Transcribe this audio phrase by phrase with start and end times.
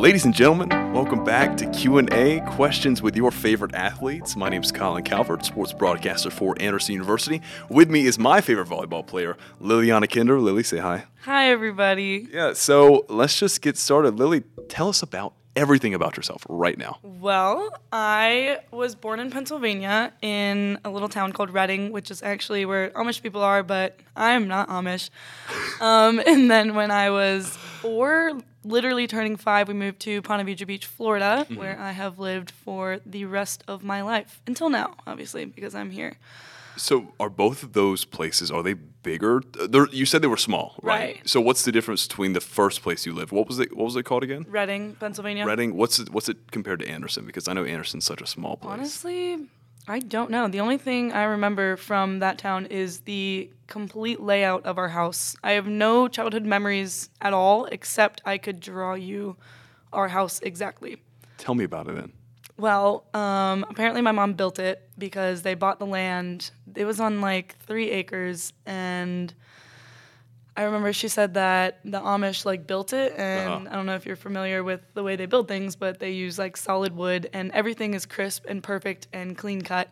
[0.00, 4.34] Ladies and gentlemen, welcome back to Q&A, questions with your favorite athletes.
[4.34, 7.42] My name is Colin Calvert, sports broadcaster for Anderson University.
[7.68, 10.40] With me is my favorite volleyball player, Liliana Kinder.
[10.40, 11.04] Lily, say hi.
[11.24, 12.26] Hi, everybody.
[12.32, 14.14] Yeah, so let's just get started.
[14.18, 16.98] Lily, tell us about everything about yourself right now.
[17.02, 22.64] Well, I was born in Pennsylvania in a little town called Reading, which is actually
[22.64, 25.10] where Amish people are, but I am not Amish.
[25.78, 30.66] Um, and then when I was four, literally turning five, we moved to Ponte Vedra
[30.66, 31.56] Beach, Florida, mm-hmm.
[31.56, 35.90] where I have lived for the rest of my life until now, obviously, because I'm
[35.90, 36.18] here.
[36.76, 39.42] So, are both of those places are they bigger?
[39.68, 41.16] They're, you said they were small, right?
[41.16, 41.28] Right.
[41.28, 43.32] So, what's the difference between the first place you lived?
[43.32, 43.76] What was it?
[43.76, 44.46] What was it called again?
[44.48, 45.44] Reading, Pennsylvania.
[45.44, 45.74] Reading.
[45.74, 47.26] What's it, what's it compared to Anderson?
[47.26, 48.72] Because I know Anderson's such a small place.
[48.72, 49.48] Honestly,
[49.90, 50.46] I don't know.
[50.46, 55.34] The only thing I remember from that town is the complete layout of our house.
[55.42, 59.36] I have no childhood memories at all, except I could draw you
[59.92, 61.02] our house exactly.
[61.38, 62.12] Tell me about it then.
[62.56, 66.52] Well, um, apparently my mom built it because they bought the land.
[66.76, 69.34] It was on like three acres, and
[70.60, 73.66] I remember she said that the Amish like built it, and Uh-huh.
[73.70, 76.38] I don't know if you're familiar with the way they build things, but they use
[76.38, 79.88] like solid wood, and everything is crisp and perfect and clean cut.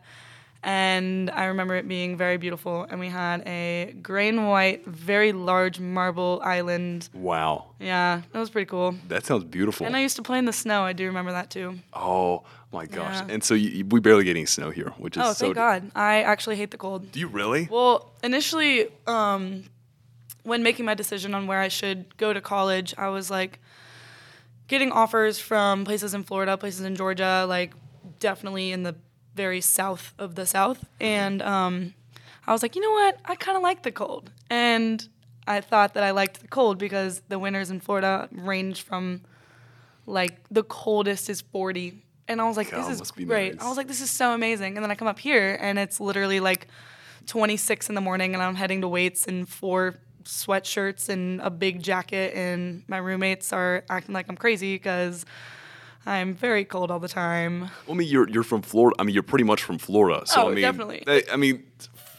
[0.63, 5.33] And I remember it being very beautiful, and we had a gray and white, very
[5.33, 7.09] large marble island.
[7.15, 8.97] Wow, Yeah, that was pretty cool.
[9.07, 9.87] that sounds beautiful.
[9.87, 10.83] And I used to play in the snow.
[10.83, 11.79] I do remember that too.
[11.95, 13.15] oh my gosh!
[13.21, 13.33] Yeah.
[13.35, 15.45] And so you, we barely get any snow here, which is Oh, so.
[15.47, 15.91] thank God.
[15.95, 17.11] I actually hate the cold.
[17.13, 17.69] Do you really?
[17.71, 19.65] Well, initially, um,
[20.49, 23.61] when making my decision on where I should go to college, I was like
[24.67, 27.75] getting offers from places in Florida, places in Georgia, like
[28.19, 28.97] definitely in the
[29.35, 30.85] very south of the South.
[31.01, 31.95] And um,
[32.47, 33.19] I was like, you know what?
[33.25, 34.31] I kind of like the cold.
[34.51, 35.07] And
[35.47, 39.23] I thought that I liked the cold because the winters in Florida range from
[40.07, 42.03] like the coldest is 40.
[42.27, 43.55] And I was like, God, this is great.
[43.55, 43.65] nice.
[43.65, 44.77] I was like, this is so amazing.
[44.77, 46.69] And then I come up here and it's literally like
[47.27, 49.97] 26 in the morning and I'm heading to weights in four
[50.29, 55.25] sweatshirts and a big jacket and my roommates are acting like I'm crazy because
[56.05, 57.63] I'm very cold all the time.
[57.63, 58.95] Well, I mean, you're you're from Florida.
[58.99, 60.27] I mean, you're pretty much from Florida.
[60.27, 61.03] So Oh, I mean, definitely.
[61.07, 61.65] I, I mean,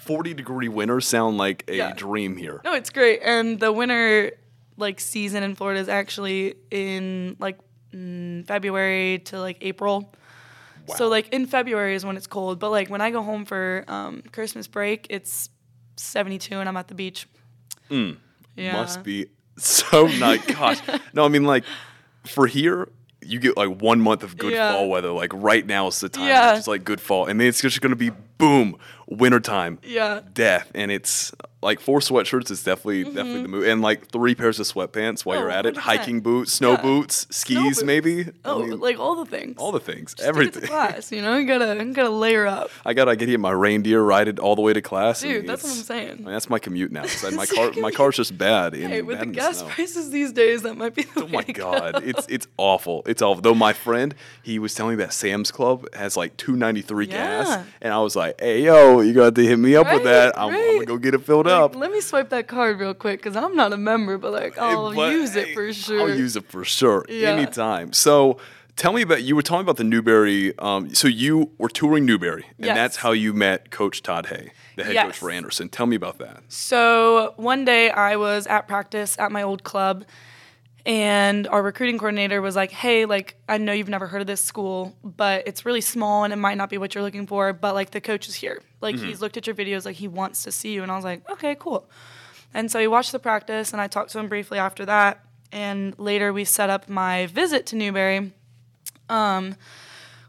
[0.05, 1.93] 40 degree winters sound like a Yeah.
[1.93, 2.61] dream here.
[2.65, 3.21] No, it's great.
[3.23, 4.31] And the winter
[4.75, 7.59] like season in Florida is actually in like
[7.93, 10.11] mm, February to like April.
[10.87, 10.95] Wow.
[10.95, 13.85] So like in February is when it's cold, but like when I go home for
[13.87, 15.49] um, Christmas break, it's
[15.97, 17.27] 72 and I'm at the beach.
[17.89, 18.71] Yeah.
[18.71, 18.77] Hmm.
[18.77, 19.27] Must be
[19.57, 20.45] so nice.
[20.45, 20.79] Gosh,
[21.13, 21.63] no, I mean like
[22.25, 22.89] for here.
[23.21, 24.71] You get like one month of good Yeah.
[24.73, 25.11] fall weather.
[25.11, 26.27] Like right now is the time.
[26.27, 26.57] Yeah.
[26.57, 28.75] It's like good fall, and then it's just gonna be boom,
[29.07, 29.77] wintertime.
[29.83, 30.21] Yeah.
[30.33, 34.61] death and it's like four sweatshirts is definitely definitely the move and like three pairs
[34.61, 35.45] of sweatpants while Mm-hmm.
[35.45, 35.77] Oh, you're at it 100%.
[35.79, 36.81] hiking boots snow Yeah.
[36.81, 37.83] boots skis boots.
[37.83, 39.55] maybe I Oh, mean, like all the things.
[39.57, 42.69] all the things Just everything class, you know, you gotta you gotta layer up.
[42.85, 45.71] i gotta get my reindeer ride it all the way to class Dude, that's what
[45.71, 46.11] I'm saying.
[46.11, 47.03] I mean, that's my commute now.
[47.33, 49.67] My car my car's just bad in, Hey, with the gas snow.
[49.67, 51.99] prices these days, that might be the Oh my god, go.
[52.07, 53.03] it's it's awful.
[53.05, 53.41] It's awful.
[53.41, 57.93] Though my friend, he was telling me that Sam's Club has like 293 gas, and
[57.93, 60.37] I was like, "Hey yo, you got to hit me up with that.
[60.37, 62.93] I'm, I'm gonna go get it filled Like, up." let me swipe that card real
[62.93, 66.01] quick because I'm not a member, but like I'll But, use it for sure.
[66.09, 67.29] I'll use it for sure Yeah.
[67.31, 67.93] anytime.
[67.93, 68.37] So
[68.75, 70.57] tell me about you were talking about the Newberry.
[70.59, 72.75] Um, so you were touring Newberry, and Yes.
[72.75, 75.69] that's how you met Coach Todd Hay, the head coach for Anderson.
[75.69, 76.43] Tell me about that.
[76.47, 80.05] So one day I was at practice at my old club,
[80.85, 84.41] and our recruiting coordinator was like, "Hey, like I know you've never heard of this
[84.41, 87.73] school, but it's really small and it might not be what you're looking for, but
[87.75, 88.61] like the coach is here.
[88.81, 91.03] Like he's looked at your videos, like he wants to see you." And I was
[91.05, 91.89] like, "Okay, cool."
[92.53, 95.23] And so he watched the practice, and I talked to him briefly after that.
[95.51, 98.33] And later we set up my visit to Newberry.
[99.09, 99.55] Um,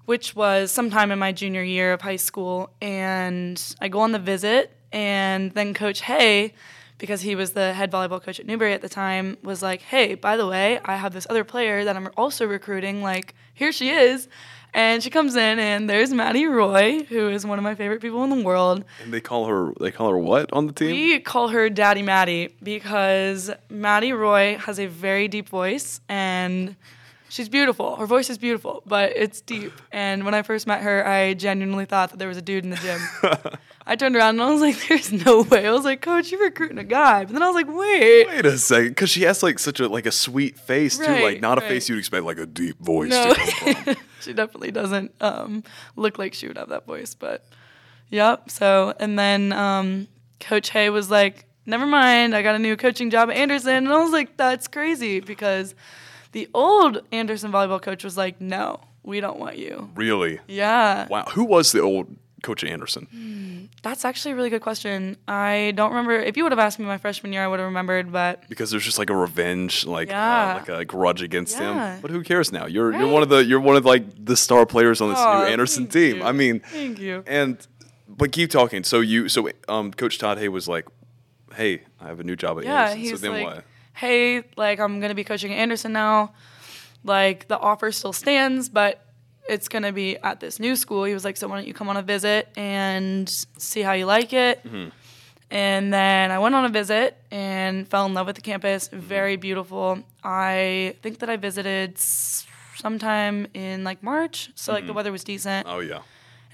[0.07, 2.71] which was sometime in my junior year of high school.
[2.83, 6.55] And I go on the visit, and then Coach Hay,
[7.01, 10.15] because he was the head volleyball coach at Newberry at the time, was like, "Hey,
[10.15, 13.03] by the way, I have this other player that I'm also recruiting.
[13.03, 14.29] Like, here she is."
[14.73, 18.23] And she comes in, and there's Maddie Roy, who is one of my favorite people
[18.23, 18.85] in the world.
[19.03, 20.91] And they call her they call her what on the team?
[20.93, 26.77] We call her Daddy Maddie because Maddie Roy has a very deep voice and
[27.31, 27.97] she's beautiful.
[27.97, 29.73] Her voice is beautiful, but it's deep.
[29.91, 32.71] And when I first met her, I genuinely thought that there was a dude in
[32.71, 33.01] the gym.
[33.87, 36.43] I turned around and I was like, "There's no way." I was like, "Coach, you're
[36.43, 39.43] recruiting a guy." But then I was like, "Wait, Wait a second, because she has
[39.43, 42.25] like such a like a sweet face too, like Right, not a face you'd expect
[42.25, 43.97] like a deep voice no." to come from.
[44.21, 45.65] she definitely doesn't um,
[45.97, 47.47] look like she would have that voice, but
[48.11, 48.51] yep.
[48.51, 50.09] So and then um,
[50.41, 53.89] Coach Hay was like, "Never mind, I got a new coaching job at Anderson," and
[53.89, 55.75] I was like, "That's crazy," because
[56.33, 60.39] The old Anderson volleyball coach was like, "No, we don't want you." Really?
[60.47, 61.09] Yeah.
[61.09, 61.25] Wow.
[61.33, 63.69] Who was the old coach Anderson?
[63.83, 65.17] That's actually a really good question.
[65.29, 66.13] I don't remember.
[66.19, 68.13] If you would have asked me my freshman year, I would have remembered.
[68.13, 71.95] But Because there's just like a revenge, like uh, like a grudge against Yeah.
[71.95, 72.01] him.
[72.03, 72.67] But who cares now?
[72.67, 75.41] You're you're one of the you're one of like the star players on this Aw,
[75.45, 76.19] new Anderson team.
[76.19, 76.23] you.
[76.23, 77.25] I mean, Thank you.
[77.27, 77.67] And
[78.09, 78.85] but keep talking.
[78.85, 80.87] So you so um Coach Todd Hay was like,
[81.55, 83.65] "Hey, I have a new job at yeah, Anderson." he's so then like, what?
[83.93, 86.33] "Hey, like I'm gonna be coaching at Anderson now.
[87.05, 89.05] Like the offer still stands, but
[89.49, 91.89] it's gonna be at this new school." He was like, "So why don't you come
[91.89, 93.29] on a visit and
[93.59, 94.91] see how you like it?" Mm-hmm.
[95.53, 98.89] And then I went on a visit and fell in love with the campus.
[98.89, 99.01] Mm-hmm.
[99.01, 99.99] Very beautiful.
[100.23, 105.67] I think that I visited sometime in like March, so like the weather was decent.
[105.69, 106.03] Oh yeah.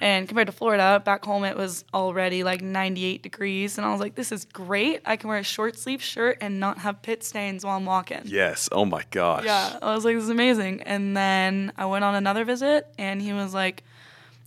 [0.00, 3.78] And compared to Florida, back home it was already like 98 degrees.
[3.78, 5.00] And I was like, this is great.
[5.06, 8.20] I can wear a short sleeve shirt and not have pit stains while I'm walking.
[8.26, 8.68] Yes.
[8.72, 9.44] Oh my gosh.
[9.44, 10.82] Yeah, I was like, this is amazing.
[10.82, 13.84] And then I went on another visit and he was like,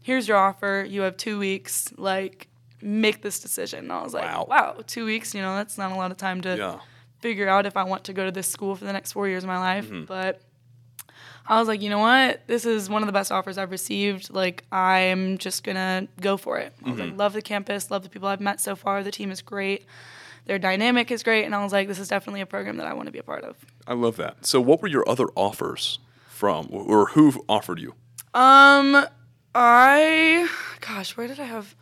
[0.04, 0.86] here's your offer.
[0.88, 1.92] You have two weeks.
[1.98, 2.48] Like,
[2.82, 3.80] make this decision.
[3.80, 4.46] And I was like, Wow.
[4.50, 6.80] wow, two weeks, you know, that's not a lot of time to Yeah.
[7.22, 9.44] figure out if I want to go to this school for the next four years
[9.44, 9.86] of my life.
[9.88, 10.06] Mm-hmm.
[10.06, 10.42] But
[11.50, 12.42] I was like, you know what?
[12.48, 14.32] This is one of the best offers I've received.
[14.32, 16.74] Like, I'm just gonna go for it.
[16.86, 17.10] I was Mm-hmm.
[17.10, 19.04] like, love the campus, love the people I've met so far.
[19.04, 19.86] The team is great.
[20.46, 21.46] Their dynamic is great.
[21.46, 23.24] And I was like, this is definitely a program that I want to be a
[23.24, 23.56] part of.
[23.88, 24.46] I love that.
[24.46, 27.94] So what were your other offers from or who offered you?
[28.34, 29.06] Um,
[29.56, 30.48] I,
[30.82, 31.76] gosh, where did I have?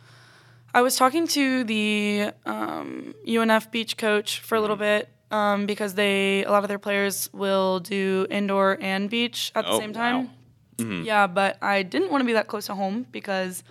[0.74, 5.94] I was talking to the um, UNF beach coach for a little bit um, because
[5.94, 9.92] they a lot of their players will do indoor and beach at the Oh, same
[9.92, 10.30] time.
[10.78, 11.02] wow.
[11.04, 13.64] Yeah, but I didn't want to be that close to home because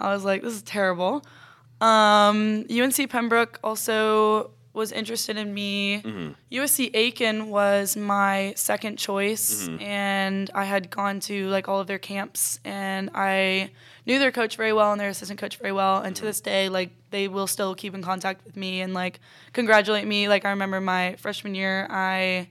[0.00, 1.22] I was like, this is terrible.
[1.80, 6.02] Um, UNC Pembroke also was interested in me.
[6.02, 6.32] Mm-hmm.
[6.52, 9.80] USC Aiken was my second choice, mm-hmm.
[9.80, 13.70] and I had gone to like all of their camps, and I
[14.04, 16.02] knew their coach very well and their assistant coach very well.
[16.02, 16.26] And to mm-hmm.
[16.26, 19.20] this day, like they will still keep in contact with me and like
[19.52, 20.28] congratulate me.
[20.28, 22.48] Like I remember my freshman year, I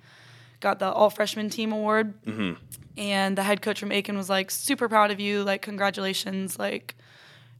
[0.61, 2.13] got the all freshman team award
[2.97, 6.95] and the head coach from Aiken was like super proud of you like congratulations like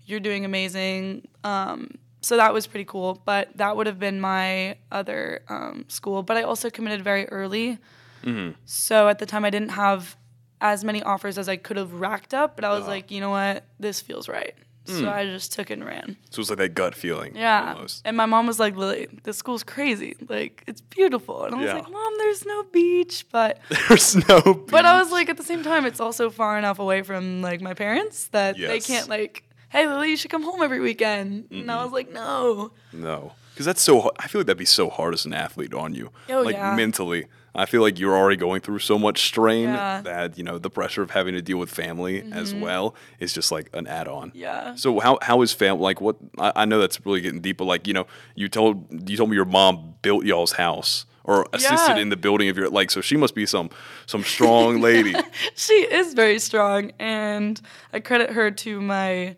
[0.06, 1.92] you're doing amazing um,
[2.24, 6.38] so that was pretty cool but that would have been my other um, school but
[6.38, 7.78] i also committed very early.
[8.24, 8.52] Mm-hmm.
[8.66, 10.16] So at the time i didn't have
[10.62, 12.92] as many offers as i could have racked up but i was uh-huh.
[12.92, 13.66] like you know what?
[13.80, 14.56] This feels right.
[14.86, 15.10] So hmm.
[15.10, 16.18] i just took it and ran.
[16.30, 17.36] So it was like that gut feeling.
[17.36, 17.74] yeah.
[17.74, 18.02] Almost.
[18.06, 20.16] and my mom was like lily this school's crazy.
[20.30, 21.44] Like it's beautiful.
[21.44, 21.76] And i was Yeah.
[21.76, 23.60] like mom there's no beach but
[23.90, 24.42] There's no.
[24.70, 27.62] but I was like, at the same time, it's also far enough away from like
[27.62, 29.44] my parents that they can't like,
[29.74, 31.48] hey Lily, you should come home every weekend.
[31.52, 32.72] And I was like, no.
[32.94, 34.12] No, because that's so.
[34.20, 36.76] I feel like that'd be so hard as an athlete on you, Oh, like yeah.
[36.76, 37.26] mentally.
[37.56, 40.02] I feel like you're already going through so much strain Yeah.
[40.02, 43.52] that you know the pressure of having to deal with family as well is just
[43.52, 44.30] like an add-on.
[44.30, 44.38] Mm-hmm.
[44.40, 44.76] Yeah.
[44.76, 46.02] So how how is family like?
[46.02, 49.18] What I, I know that's really getting deep, but like you know, you told you
[49.18, 52.02] told me your mom built y'all's house or assisted Yeah.
[52.02, 52.90] in the building of your like.
[52.90, 53.70] So she must be some
[54.08, 55.14] some strong lady.
[55.56, 57.62] She is very strong, and
[57.94, 59.36] I credit her to my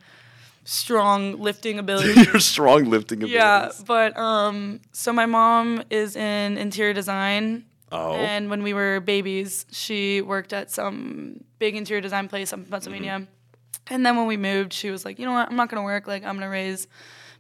[0.66, 2.22] strong lifting ability.
[2.22, 3.36] your strong lifting ability.
[3.36, 7.66] yeah, but um, so my mom is in interior design.
[7.92, 8.14] Oh.
[8.14, 12.66] And when we were babies, she worked at some big interior design place up in
[12.66, 13.19] Pennsylvania.
[13.19, 13.94] Mm-hmm.
[13.94, 15.48] And then when we moved, she was like, you know what?
[15.48, 16.07] I'm not going to work.
[16.07, 16.88] Like, I'm going to raise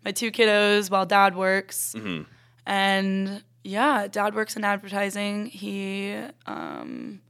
[0.05, 1.95] my two kiddos while dad works.
[1.97, 2.23] Mm-hmm.
[2.67, 5.47] And yeah, dad works in advertising.
[5.47, 6.15] He
[6.45, 7.21] um,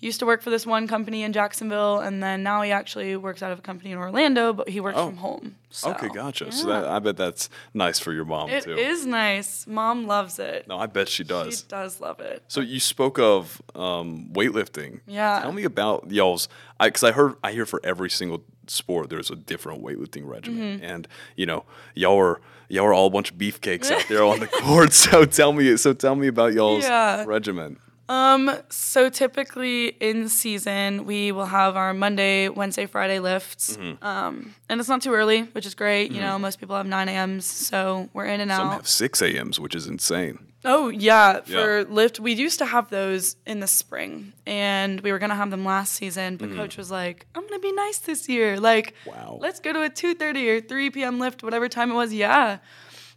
[0.00, 3.42] used to work for this one company in Jacksonville, and then now he actually works
[3.42, 5.08] out of a company in Orlando, but he works Oh.
[5.08, 5.56] from home.
[5.70, 6.50] So, Okay, gotcha.
[6.50, 8.72] So that I bet that's nice for your mom It too.
[8.72, 9.66] It is nice.
[9.66, 10.66] Mom loves it.
[10.66, 11.60] No, I bet she does.
[11.60, 12.42] She does love it.
[12.48, 15.00] So you spoke of um, weightlifting.
[15.06, 15.40] Yeah.
[15.42, 16.48] Tell me about y'all's.
[16.80, 20.84] Because I, heard I hear for every single sport there's a different weightlifting regimen, Mm-hmm.
[20.84, 21.64] and you know
[21.94, 24.92] y'all are y'all are all a bunch of beefcakes out there on the court.
[24.94, 25.76] So tell me.
[25.76, 27.24] So tell me about y'all's Yeah.
[27.26, 27.78] regimen.
[28.10, 33.76] Um, so typically in season, we will have our Monday, Wednesday, Friday lifts.
[33.76, 34.04] Mm-hmm.
[34.04, 36.10] Um, and it's not too early, which is great.
[36.10, 38.72] You know, most people have 9 a.m.s, so we're in and Some out.
[38.74, 40.38] have six a.m.s, which is insane.
[40.64, 41.84] Oh yeah, for Yeah.
[41.88, 45.64] lift, we used to have those in the spring, and we were gonna have them
[45.64, 46.36] last season.
[46.36, 48.58] But coach was like, "I'm gonna be nice this year.
[48.60, 49.10] Like, Mm-hmm.
[49.10, 49.38] Wow.
[49.40, 51.18] let's go to a 2:30 or 3 p.m.
[51.18, 52.58] lift, whatever time it was." Yeah.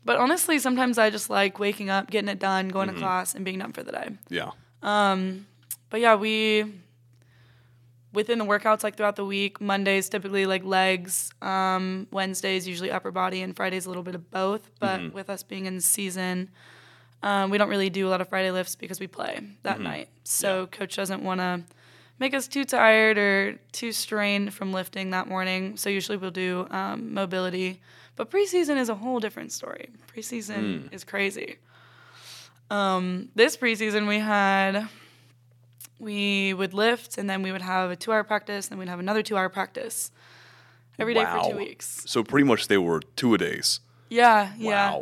[0.05, 2.97] But honestly, sometimes I just like waking up, getting it done, going Mm-hmm.
[2.99, 4.09] to class, and being done for the day.
[4.29, 4.51] Yeah.
[4.83, 6.65] But yeah, we
[8.13, 9.59] within the workouts like throughout the week.
[9.61, 11.31] Mondays typically like legs.
[11.41, 14.69] Um, Wednesdays usually upper body, and Fridays a little bit of both.
[14.79, 16.49] But with us being in season,
[17.23, 20.09] Um, we don't really do a lot of Friday lifts because we play that night.
[20.25, 21.61] So coach doesn't want to
[22.19, 25.77] make us too tired or too strained from lifting that morning.
[25.77, 27.79] So usually we'll do um, mobility.
[28.17, 29.87] But preseason is a whole different story.
[30.13, 31.55] Preseason is crazy.
[32.73, 34.87] Um, this preseason we had
[35.99, 38.99] we would lift and then we would have a two hour practice and we'd have
[38.99, 40.11] another two hour practice
[40.99, 42.03] every day for two weeks.
[42.07, 43.79] So pretty much they were two a days.
[44.09, 45.01] Yeah, yeah.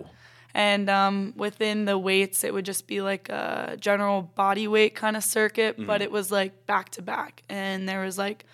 [0.54, 5.16] And um, within the weights, it would just be like a general body weight kind
[5.16, 5.86] of circuit, Mm-hmm.
[5.88, 7.42] but it was like back to back.
[7.50, 8.46] And there was like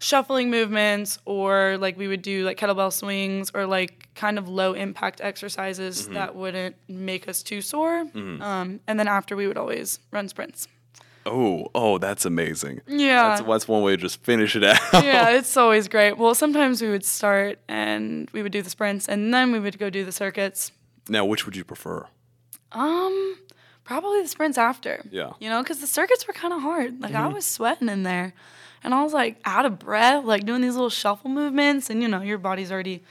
[0.00, 4.72] shuffling movements, or like we would do like kettlebell swings, or like kind of low
[4.74, 6.14] impact exercises Mm-hmm.
[6.14, 8.04] that wouldn't make us too sore.
[8.14, 10.68] Um, and then after, we would always run sprints.
[11.28, 12.82] Oh, oh, that's amazing.
[12.86, 13.30] Yeah.
[13.30, 14.78] That's, that's one way to just finish it out.
[15.04, 16.18] yeah, it's always great.
[16.18, 19.76] Well, sometimes we would start and we would do the sprints, and then we would
[19.78, 20.70] go do the circuits.
[21.08, 22.06] Now, which would you prefer?
[22.72, 23.36] Um,
[23.84, 25.02] probably the sprints after.
[25.10, 25.32] Yeah.
[25.40, 27.00] You know, because the circuits were kind of hard.
[27.00, 28.32] Like I was sweating in there,
[28.86, 32.08] and I was like out of breath, like doing these little shuffle movements, and you
[32.08, 33.02] know, your body's already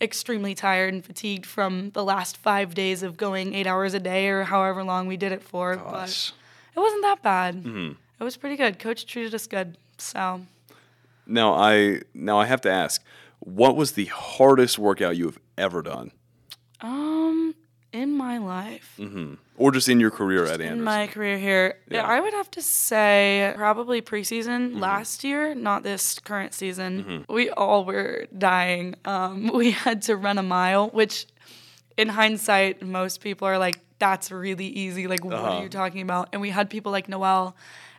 [0.00, 4.28] extremely tired and fatigued from the last five days of going eight hours a day
[4.28, 5.76] or however long we did it for.
[5.76, 6.32] Gosh.
[6.74, 7.64] But it wasn't that bad.
[7.64, 8.80] It was pretty good.
[8.80, 9.78] Coach treated us good.
[9.96, 10.42] So
[11.24, 13.00] Now I now I have to ask,
[13.38, 16.10] what was the hardest workout you have ever done,
[16.80, 17.54] Um,
[17.92, 19.34] in my life, mm-hmm.
[19.56, 22.06] or just in your career at in my career here, Yeah.
[22.06, 24.78] I would have to say probably preseason mm-hmm.
[24.78, 27.04] last year, not this current season.
[27.04, 27.32] Mm-hmm.
[27.32, 28.94] We all were dying.
[29.04, 31.26] Um, we had to run a mile, which,
[31.96, 35.62] in hindsight, most people are like, "That's really easy." Like, what are uh-huh.
[35.62, 36.30] you talking about?
[36.32, 37.54] And we had people like Noelle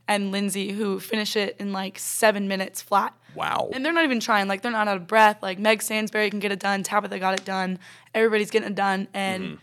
[0.08, 3.14] and Lindsay who finish it in like seven minutes flat.
[3.36, 3.70] wow.
[3.74, 4.48] And they're not even trying.
[4.48, 5.42] Like they're not out of breath.
[5.42, 6.84] Like Meg Sansbury can get it done.
[6.84, 7.80] Tabitha got it done.
[8.14, 9.08] Everybody's getting it done.
[9.14, 9.60] And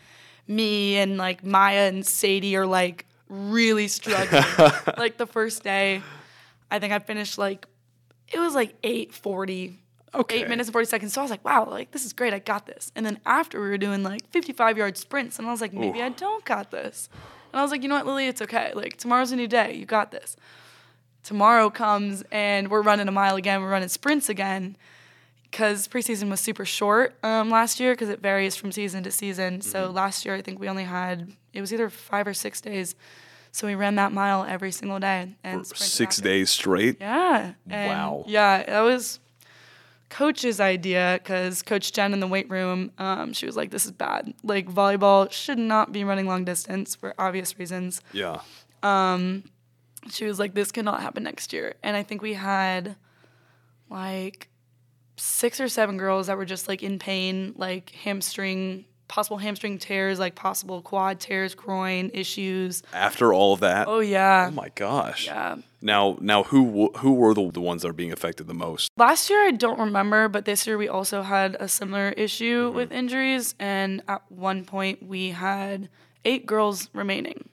[0.47, 4.45] me and like Maya and Sadie are like really struggling.
[4.97, 6.03] like the first day,
[6.71, 7.67] I think I finished like
[8.33, 9.79] it was like eight forty.
[10.13, 10.41] Okay.
[10.41, 11.13] Eight minutes and 40 seconds.
[11.13, 12.35] So I was like, wow, like this is great.
[12.35, 12.91] I got this.
[12.97, 16.03] And then after we were doing like 55 yard sprints, and I was like, maybe
[16.03, 17.09] I don't got this.
[17.53, 18.73] And I was like, you know what, Lily, it's okay.
[18.75, 19.75] Like tomorrow's a new day.
[19.77, 20.35] You got this
[21.23, 24.77] tomorrow comes and we're running a mile again, we're running sprints again.
[25.51, 29.61] Because preseason was super short um, last year because it varies from season to season.
[29.61, 32.95] So last year, I think we only had, it was either five or six days.
[33.53, 35.35] So we ran that mile every single day.
[35.43, 36.23] and Six after.
[36.29, 36.99] days straight.
[37.01, 37.55] Yeah.
[37.69, 38.25] and Wow.
[38.29, 39.19] Yeah, that was
[40.09, 43.93] coach's idea because Coach Jen in the weight room, um, she was like, this is
[43.93, 44.33] bad.
[44.45, 48.41] Like, volleyball should not be running long distance for obvious reasons Yeah.
[48.83, 49.45] Um,
[50.11, 52.97] she was like, "This cannot happen next year." And I think we had
[53.91, 54.49] like
[55.21, 60.19] six or seven girls that were just like in pain, like hamstring, possible hamstring tears,
[60.19, 62.83] like possible quad tears, groin issues.
[62.93, 63.87] After all of that.
[63.89, 65.27] Oh yeah, Oh my gosh.
[65.27, 65.57] yeah.
[65.83, 68.91] Now, now, who who were the, the ones that are being affected the most?
[68.97, 72.77] Last year I don't remember, but this year we also had a similar issue mm-hmm.
[72.77, 75.89] with injuries, and at one point we had
[76.25, 77.49] eight girls remaining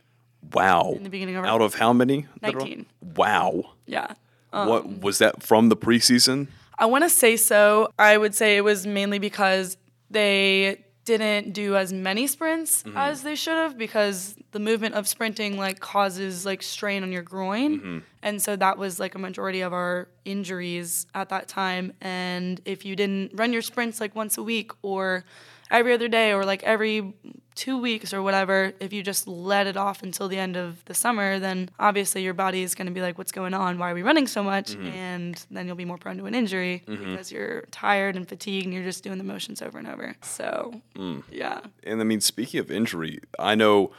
[0.53, 0.93] Wow.
[0.95, 2.25] in the beginning of our Out of how many?
[2.41, 2.86] 19.
[3.15, 3.71] Wow.
[3.86, 4.13] yeah.
[4.51, 6.47] what um, was that from the preseason?
[6.77, 7.89] I want to say so.
[7.98, 9.77] I would say it was mainly because
[10.10, 12.98] they didn't do as many sprints mm-hmm.
[12.98, 17.22] as they should have because the movement of sprinting like causes like strain on your
[17.22, 17.79] groin.
[17.79, 17.98] Mm-hmm.
[18.22, 22.84] And so that was like a majority of our injuries at that time and if
[22.84, 25.24] you didn't run your sprints like once a week or
[25.72, 27.13] every other day or like every
[27.57, 30.93] 2 weeks or whatever, if you just let it off until the end of the
[30.93, 33.77] summer, then obviously your body is going to be like what's going on?
[33.77, 34.71] Why are we running so much?
[34.71, 34.87] Mm-hmm.
[34.87, 37.11] And then you'll be more prone to an injury mm-hmm.
[37.11, 40.15] because you're tired and fatigued and you're just doing the motions over and over.
[40.21, 41.23] So, mm.
[41.31, 41.61] yeah.
[41.83, 43.91] And I mean, speaking of injury, I know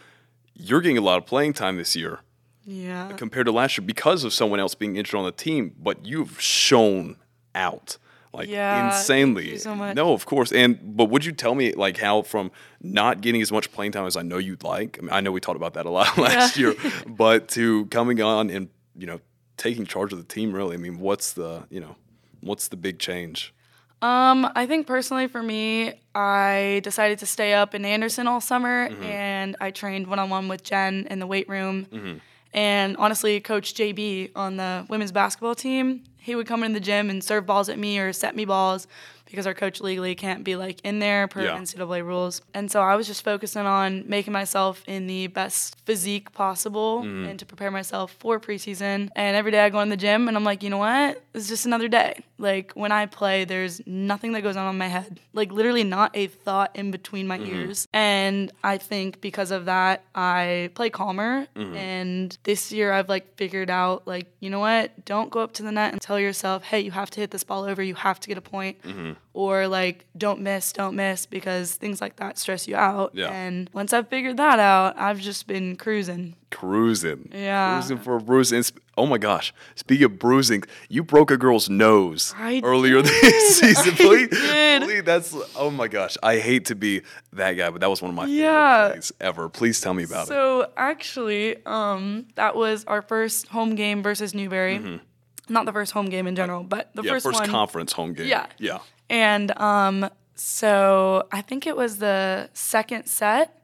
[0.54, 2.20] you're getting a lot of playing time this year
[2.64, 3.12] Yeah.
[3.16, 6.40] compared to last year because of someone else being injured on the team, but you've
[6.40, 7.16] shown
[7.54, 7.98] out
[8.38, 9.50] like Yeah, thank insanely.
[9.50, 9.94] you so much.
[9.96, 10.52] No, of course.
[10.52, 14.06] And but would you tell me like how from not getting as much playing time
[14.06, 14.98] as I know you'd like?
[14.98, 16.74] I, mean, I know we talked about that a lot last year,
[17.06, 19.20] but to coming on and you know
[19.56, 20.74] taking charge of the team really.
[20.74, 21.96] I mean, what's the you know
[22.40, 23.52] what's the big change?
[24.00, 28.88] Um, I think personally for me, I decided to stay up in Anderson all summer
[29.02, 32.20] and I trained one on one with Jen in the weight room.
[32.58, 37.08] And honestly, Coach JB on the women's basketball team, he would come in the gym
[37.08, 38.88] and serve balls at me or set me balls
[39.30, 41.56] because our coach legally can't be like in there per Yeah.
[41.58, 42.40] NCAA rules.
[42.54, 47.28] And so I was just focusing on making myself in the best physique possible Mm-hmm.
[47.30, 49.10] and to prepare myself for preseason.
[49.14, 51.22] And every day I go in the gym and I'm like, you know what?
[51.34, 52.22] It's just another day.
[52.38, 55.20] Like when I play, there's nothing that goes on in my head.
[55.32, 57.54] Like literally not a thought in between my Mm-hmm.
[57.54, 57.86] ears.
[57.92, 61.46] And I think because of that, I play calmer.
[61.54, 61.76] Mm-hmm.
[61.76, 65.04] And this year I've like figured out like, you know what?
[65.04, 67.44] Don't go up to the net and tell yourself, hey, you have to hit this
[67.44, 67.82] ball over.
[67.82, 68.82] You have to get a point.
[68.82, 69.12] Mm-hmm.
[69.34, 73.12] Or like, don't miss, don't miss, because things like that stress you out.
[73.14, 73.28] Yeah.
[73.30, 76.34] And once I've figured that out, I've just been cruising.
[76.50, 77.30] Cruising.
[77.32, 77.78] Yeah.
[77.78, 78.72] Cruising for a bruise.
[78.96, 79.54] Oh my gosh.
[79.76, 83.04] Speaking of bruising, you broke a girl's nose I earlier did.
[83.22, 83.92] this season.
[83.96, 86.16] Please, please, that's oh my gosh.
[86.22, 87.02] I hate to be
[87.34, 88.88] that guy, but that was one of my Yeah.
[88.88, 89.48] favorite plays ever.
[89.48, 90.28] Please tell me about it.
[90.28, 95.00] So actually, um, that was our first home game versus Newberry.
[95.48, 97.06] Not the first home game in general, but the Mm-hmm.
[97.06, 97.48] Yeah, first, first one.
[97.50, 98.26] conference home game.
[98.26, 98.46] Yeah.
[98.58, 98.78] Yeah.
[99.10, 103.54] And um, so I think it was the second set.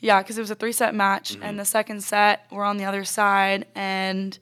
[0.00, 1.34] Yeah, because it was a three set match.
[1.34, 1.42] Mm-hmm.
[1.42, 3.66] And the second set, we're on the other side.
[3.74, 4.38] And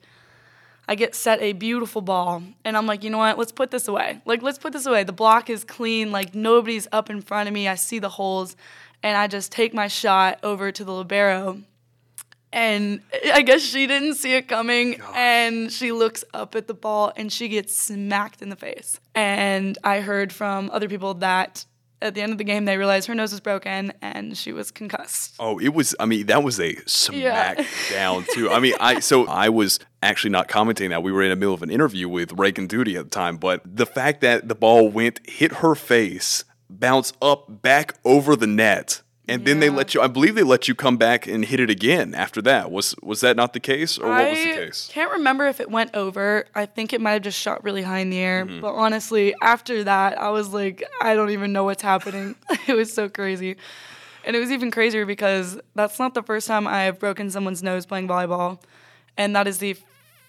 [0.87, 2.43] I get set a beautiful ball.
[2.63, 3.37] And I'm like, you know what?
[3.37, 4.21] Let's put this away.
[4.25, 5.03] Like, let's put this away.
[5.03, 6.11] The block is clean.
[6.11, 7.67] Like, nobody's up in front of me.
[7.67, 8.55] I see the holes.
[9.03, 11.61] And I just take my shot over to the Libero.
[12.57, 14.99] And I guess she didn't see it coming.
[15.13, 18.99] And she looks up at the ball and she gets smacked in the face.
[19.13, 21.65] And I heard from other people that
[22.01, 24.71] at the end of the game, they realized her nose was broken and she was
[24.71, 25.35] concussed.
[25.39, 25.95] Oh, it was.
[25.99, 28.49] I mean, that was a smack down too.
[28.49, 31.53] I mean, I so I was actually not commenting that we were in the middle
[31.53, 34.89] of an interview with Reagan Duty at the time, but the fact that the ball
[34.89, 40.01] went hit her face, bounced up back over the net, and then they let you.
[40.01, 42.71] I believe they let you come back and hit it again after that.
[42.71, 44.55] Was was that not the case, or what was the case?
[44.55, 44.89] I case?
[44.91, 46.45] can't remember if it went over.
[46.55, 48.45] I think it might have just shot really high in the air.
[48.45, 48.61] Mm-hmm.
[48.61, 52.35] But honestly, after that, I was like, I don't even know what's happening.
[52.67, 53.57] it was so crazy.
[54.23, 57.63] And it was even crazier because that's not the first time I have broken someone's
[57.63, 58.59] nose playing volleyball.
[59.15, 59.77] And that is the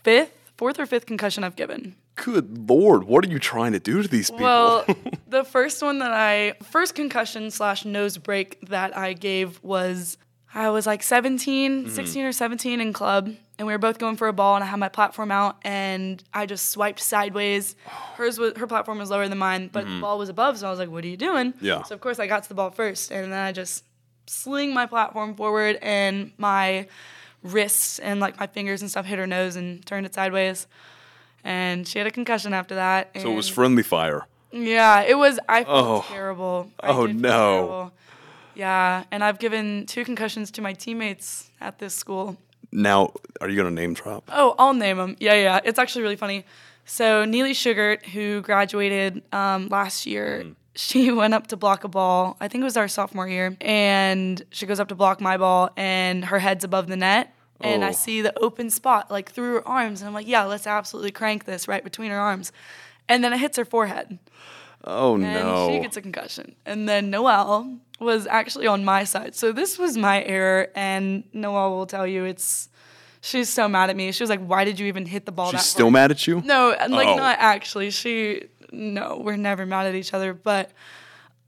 [0.05, 1.97] fifth, fourth or fifth concussion I've given.
[2.25, 4.45] Good lord, what are you trying to do to these people?
[4.47, 4.85] Well,
[5.29, 10.19] the first one that I, first concussion slash nose break that I gave was,
[10.53, 11.95] I was like 17, Mm-hmm.
[11.95, 14.67] 16 or 17 in club, and we were both going for a ball, and I
[14.67, 17.77] had my platform out, and I just swiped sideways.
[18.17, 20.71] Hers was, her platform was lower than mine, but the ball was above, so I
[20.71, 21.53] was like, what are you doing?
[21.53, 21.65] Mm-hmm.
[21.65, 21.83] Yeah.
[21.85, 23.85] So of course I got to the ball first, and then I just
[24.27, 26.89] sling my platform forward, and my
[27.45, 30.67] wrists and like my fingers and stuff hit her nose and turned it sideways.
[31.49, 33.11] And she had a concussion after that.
[33.17, 34.27] so it was friendly fire.
[34.53, 35.39] yeah, it was.
[35.49, 36.05] I felt Oh.
[36.13, 36.71] terrible.
[36.81, 37.29] I Oh, no.
[37.31, 37.93] terrible.
[38.55, 42.37] Yeah, and I've given two concussions to my teammates at this school.
[42.71, 44.29] Now, are you gonna name drop?
[44.31, 45.17] Oh, I'll name them.
[45.21, 45.61] Yeah, yeah.
[45.65, 46.45] It's actually really funny.
[46.85, 52.37] So Neely Sugart, who graduated um, last year, she went up to block a ball.
[52.41, 55.71] I think it was our sophomore year, and she goes up to block my ball,
[55.79, 57.33] and her head's above the net.
[57.61, 57.89] And Oh.
[57.89, 61.11] I see the open spot like through her arms, and I'm like, "Yeah, let's absolutely
[61.11, 62.53] crank this right between her arms."
[63.09, 64.19] And then it hits her forehead.
[64.85, 65.69] Oh and no!
[65.71, 66.55] she gets a concussion.
[66.65, 69.35] And then Noelle was actually on my side.
[69.35, 72.69] So this was my error, and Noelle will tell you it's
[73.21, 74.13] she's so mad at me.
[74.13, 76.27] She was like, "Why did you even hit the ball?" She's still hard?" mad at
[76.29, 76.43] you?
[76.45, 77.17] No, and like Oh.
[77.17, 77.91] not actually.
[77.91, 80.33] She no, we're never mad at each other.
[80.33, 80.71] But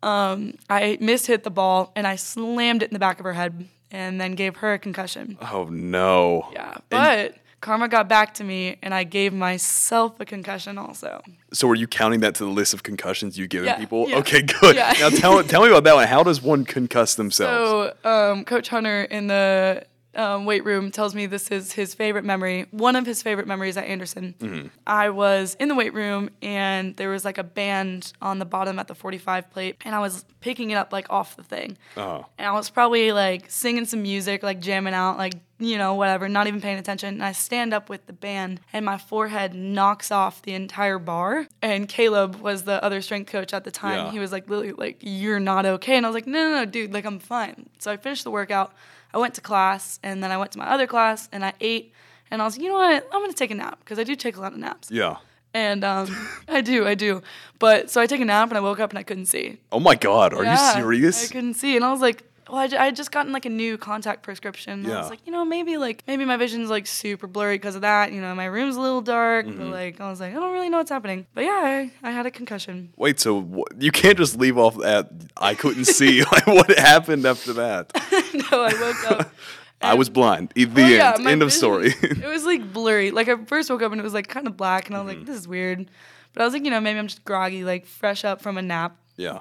[0.02, 3.68] um, I mishit the ball and I slammed it in the back of her head,
[3.90, 5.38] and then gave her a concussion.
[5.52, 6.48] Oh no!
[6.52, 7.34] Yeah, but.
[7.62, 11.22] Karma got back to me, and I gave myself a concussion also.
[11.52, 14.08] So are you counting that to the list of concussions you've given Yeah, people?
[14.08, 14.76] yeah, Okay, good.
[14.76, 14.94] yeah.
[14.98, 16.08] Now tell tell me about that one.
[16.08, 17.94] How does one concuss themselves?
[18.02, 22.24] So, um, Coach Hunter in the um, weight room tells me this is his favorite
[22.24, 24.34] memory, one of his favorite memories at Anderson.
[24.38, 24.68] Mm-hmm.
[24.86, 28.78] I was in the weight room and there was like a band on the bottom
[28.78, 31.76] at the 45 plate, and I was picking it up like off the thing.
[31.96, 32.26] Oh.
[32.38, 36.28] And I was probably like singing some music, like jamming out, like, you know, whatever,
[36.28, 37.14] not even paying attention.
[37.14, 41.46] And I stand up with the band and my forehead knocks off the entire bar.
[41.62, 44.06] And Caleb was the other strength coach at the time.
[44.06, 44.12] Yeah.
[44.12, 45.96] He was like, Lily, like, you're not okay.
[45.96, 47.68] And I was like, no, no, no, dude, like, I'm fine.
[47.78, 48.72] So I finished the workout.
[49.14, 51.92] I went to class and then I went to my other class and I ate.
[52.30, 53.04] And I was like, you know what?
[53.12, 54.90] I'm going to take a nap because I do take a lot of naps.
[54.90, 55.16] Yeah.
[55.52, 56.06] And um,
[56.48, 57.22] I do, I do.
[57.58, 59.58] But so I take a nap and I woke up and I couldn't see.
[59.72, 60.32] Oh my God!
[60.32, 61.28] Are Yeah, you serious?
[61.28, 63.50] I couldn't see, and I was like, well, I, I had just gotten like a
[63.50, 64.72] new contact prescription.
[64.72, 64.98] and I Yeah.
[65.00, 68.12] was like, you know, maybe like maybe my vision's like super blurry because of that.
[68.12, 69.58] You know, my room's a little dark, Mm-hmm.
[69.58, 71.26] but like I was like, I don't really know what's happening.
[71.34, 72.92] But yeah, I, I had a concussion.
[72.96, 75.10] Wait, so you can't just leave off that.
[75.36, 76.22] I couldn't see.
[76.32, 77.90] like, what happened after that?
[78.52, 79.32] no, I woke up.
[79.82, 80.52] I was blind.
[80.54, 81.24] The Oh, end.
[81.24, 81.94] my End of vision- story.
[82.02, 83.10] it was like blurry.
[83.12, 85.10] Like I first woke up and it was like kind of black, and I was
[85.12, 85.20] Mm-hmm.
[85.20, 85.90] like, this is weird.
[86.34, 88.62] But I was like, you know, maybe I'm just groggy, like fresh up from a
[88.62, 88.96] nap.
[89.16, 89.38] Yeah.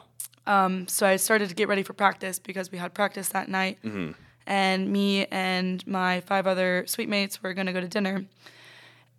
[0.49, 3.77] Um, so I started to get ready for practice because we had practice that night.
[3.85, 4.11] Mm-hmm.
[4.47, 8.25] And me and my five other suite mates were going to go to dinner.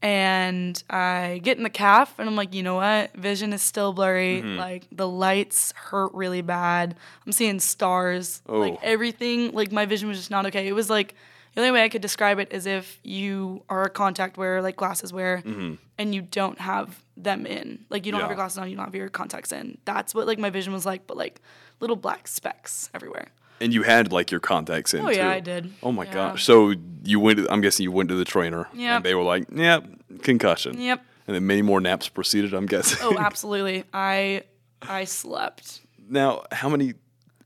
[0.02, 3.14] And I get in the calf and I'm like, you know what?
[3.14, 4.40] Vision is still blurry.
[4.42, 4.56] Mm-hmm.
[4.58, 6.96] Like the lights hurt really bad.
[7.26, 8.40] I'm seeing stars.
[8.48, 8.78] Like Oh.
[8.82, 10.66] everything, like my vision was just not okay.
[10.66, 11.14] It was like
[11.54, 14.76] the only way I could describe it is if you are a contact wearer, like
[14.76, 15.74] glasses wearer, mm-hmm.
[15.98, 17.84] and you don't have them in.
[17.90, 19.78] Like you don't have your glasses on, you don't have your contacts in.
[19.84, 21.40] That's what like my vision was like, but like
[21.80, 23.28] little black specks everywhere.
[23.60, 25.28] And you had like your contacts in Oh, yeah, too.
[25.30, 25.72] I did.
[25.82, 26.14] Oh my Yeah.
[26.14, 26.44] gosh.
[26.44, 26.72] So
[27.04, 27.38] you went.
[27.40, 28.68] To, I'm guessing you went to the trainer.
[28.72, 28.96] Yeah.
[28.96, 31.04] And they were like, "Yep, concussion." Yep.
[31.26, 32.54] And then many more naps proceeded.
[32.54, 32.98] I'm guessing.
[33.02, 33.84] Oh, absolutely.
[33.92, 34.44] I
[34.80, 35.80] I slept.
[36.08, 36.94] now, how many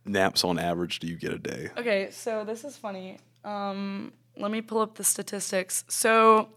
[0.05, 1.71] naps on average do you get a day?
[1.77, 3.19] Okay, so this is funny.
[3.45, 5.85] Um, let me pull up the statistics.
[5.89, 6.49] So,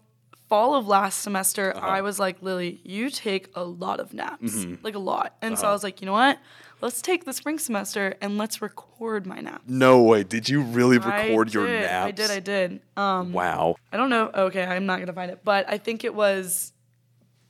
[0.48, 1.86] fall of last semester, Uh-huh.
[1.86, 4.84] I was like, Lily, you take a lot of naps, Mm-hmm.
[4.84, 5.36] like a lot.
[5.42, 5.60] And Uh-huh.
[5.62, 6.38] so I was like, you know what?
[6.80, 9.64] Let's take the spring semester and let's record my naps.
[9.68, 10.22] No way.
[10.22, 12.06] Did you really record your naps?
[12.06, 12.30] I did.
[12.30, 12.80] I did.
[12.96, 13.74] Um, Wow.
[13.92, 14.30] I don't know.
[14.32, 16.72] Okay, I'm not gonna find it, but I think it was.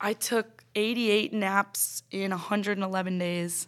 [0.01, 3.67] I took 88 naps in 111 days.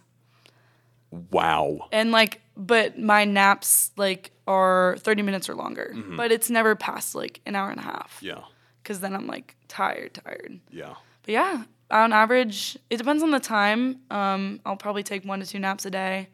[1.30, 1.88] Wow.
[1.92, 7.14] and like but my naps like are 30 minutes or longer but it's never past
[7.14, 8.40] like an hour and a half Yeah.
[8.82, 10.94] because then i'm like tired tired Yeah.
[11.22, 15.46] but yeah on average it depends on the time um i'll probably take one to
[15.46, 16.28] two naps a day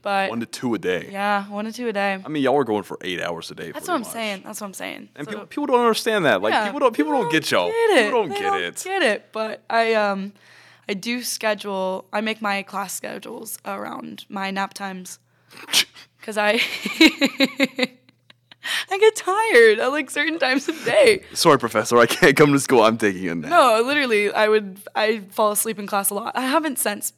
[0.00, 1.08] but One to two a day.
[1.12, 3.54] yeah one to two a day I mean, y'all were going for eight hours a
[3.54, 3.72] day.
[3.72, 4.10] that's what i'm much.
[4.10, 6.40] saying that's what i'm saying And So- people, people don't understand that.
[6.40, 7.68] Like yeah, people don't people don't get y'all.
[7.68, 8.04] get it.
[8.04, 8.82] People don't They get don't it.
[8.82, 9.26] Get it.
[9.32, 10.32] But I um
[10.88, 12.06] I do schedule.
[12.12, 15.18] I make my class schedules around my nap times
[16.20, 16.60] because I
[18.90, 21.22] I get tired at like certain times of day.
[21.32, 22.82] Sorry, professor, I can't come to school.
[22.82, 23.50] I'm taking a nap.
[23.50, 26.36] No, literally, I would I fall asleep in class a lot.
[26.36, 27.12] I haven't since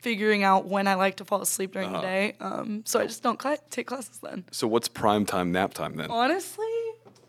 [0.00, 2.00] figuring out when I like to fall asleep during Uh-huh.
[2.00, 2.36] the day.
[2.40, 4.44] Um, so I just don't cla take classes then.
[4.50, 6.10] So what's prime time nap time then?
[6.10, 6.66] Honestly,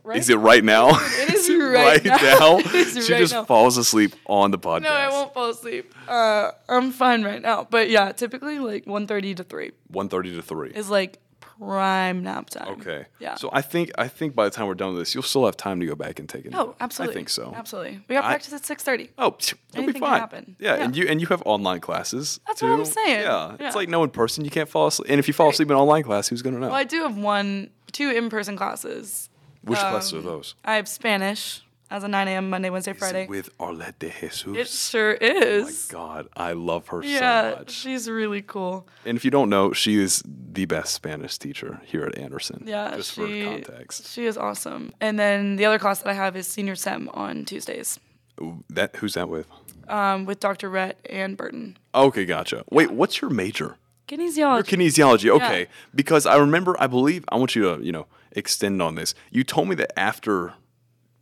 [0.09, 0.89] right Is it right now?
[0.91, 2.17] It is right now.
[2.17, 2.57] now?
[2.59, 3.45] It is she right just now.
[3.45, 4.81] falls asleep on the podcast.
[4.81, 5.93] No, I won't fall asleep.
[6.07, 7.67] Uh, I'm fine right now.
[7.69, 10.69] But yeah, typically like 1.30 to 3 1.30 to 3.
[10.71, 11.19] is like
[11.59, 12.69] prime nap time.
[12.79, 13.05] Okay.
[13.19, 13.35] Yeah.
[13.35, 15.57] So I think I think by the time we're done with this, you'll still have
[15.57, 16.59] time to go back and take a nap.
[16.61, 17.13] Oh, absolutely.
[17.13, 17.53] I think so.
[17.55, 17.99] Absolutely.
[18.07, 19.09] We got I- practice at 6.30.
[19.17, 20.19] Oh, phew, you'll be Anything can fine.
[20.19, 20.55] happen.
[20.59, 20.83] Yeah, Yeah.
[20.85, 22.39] and you and you have online classes.
[22.47, 22.69] That's too.
[22.69, 23.21] what I'm saying.
[23.21, 23.67] Yeah, Yeah.
[23.67, 24.45] it's like no in person.
[24.45, 26.67] You can't fall asleep, and if you fall asleep in online class, who's gonna know?
[26.67, 29.28] Well, I do have one, two in-person classes.
[29.63, 30.55] Which classes um, are those?
[30.63, 32.49] I have Spanish as a 9 a.m.
[32.49, 33.27] Monday, Wednesday, Is Friday.
[33.27, 34.45] with Arlette de Jesus.
[34.55, 35.91] It sure is.
[35.91, 36.05] Oh my.
[36.05, 37.71] God, I love her yeah, so much.
[37.71, 38.87] she's really cool.
[39.05, 42.63] And if you don't know, she is the best Spanish teacher here at Anderson.
[42.67, 44.07] Yeah, just she, for context.
[44.07, 44.93] She is awesome.
[45.01, 47.99] And then the other class that I have is Senior SEM on Tuesdays
[48.41, 49.47] Ooh, That who's that with?
[49.87, 50.69] um, with Dr.
[50.69, 51.77] Rhett and Burton.
[51.95, 52.63] Okay, gotcha.
[52.69, 53.77] Wait, what's your major?
[54.09, 54.63] Kinesiology.
[54.63, 55.29] Kinesiology.
[55.29, 59.13] Okay, because I remember, I believe, I want you to, you know, extend on this.
[59.31, 60.53] You told me that after,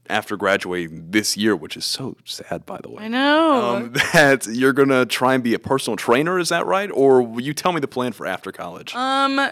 [0.09, 3.03] after graduating this year, which is so sad, by the way.
[3.03, 3.75] I know.
[3.75, 6.39] Um, that you're gonna try and be a personal trainer.
[6.39, 6.89] Is that right?
[6.93, 8.95] Or will you tell me the plan for after college?
[8.95, 9.49] Um,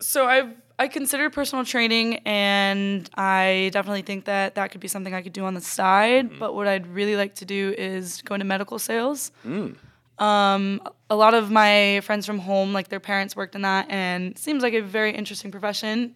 [0.00, 5.14] so I've I consider personal training, and I definitely think that that could be something
[5.14, 6.28] I could do on the side.
[6.28, 6.38] Mm-hmm.
[6.40, 9.30] But what I'd really like to do is go into medical sales.
[9.46, 9.76] Mm.
[10.22, 10.80] Um,
[11.10, 14.62] a lot of my friends from home, like their parents, worked in that, and seems
[14.62, 16.14] like a very interesting profession.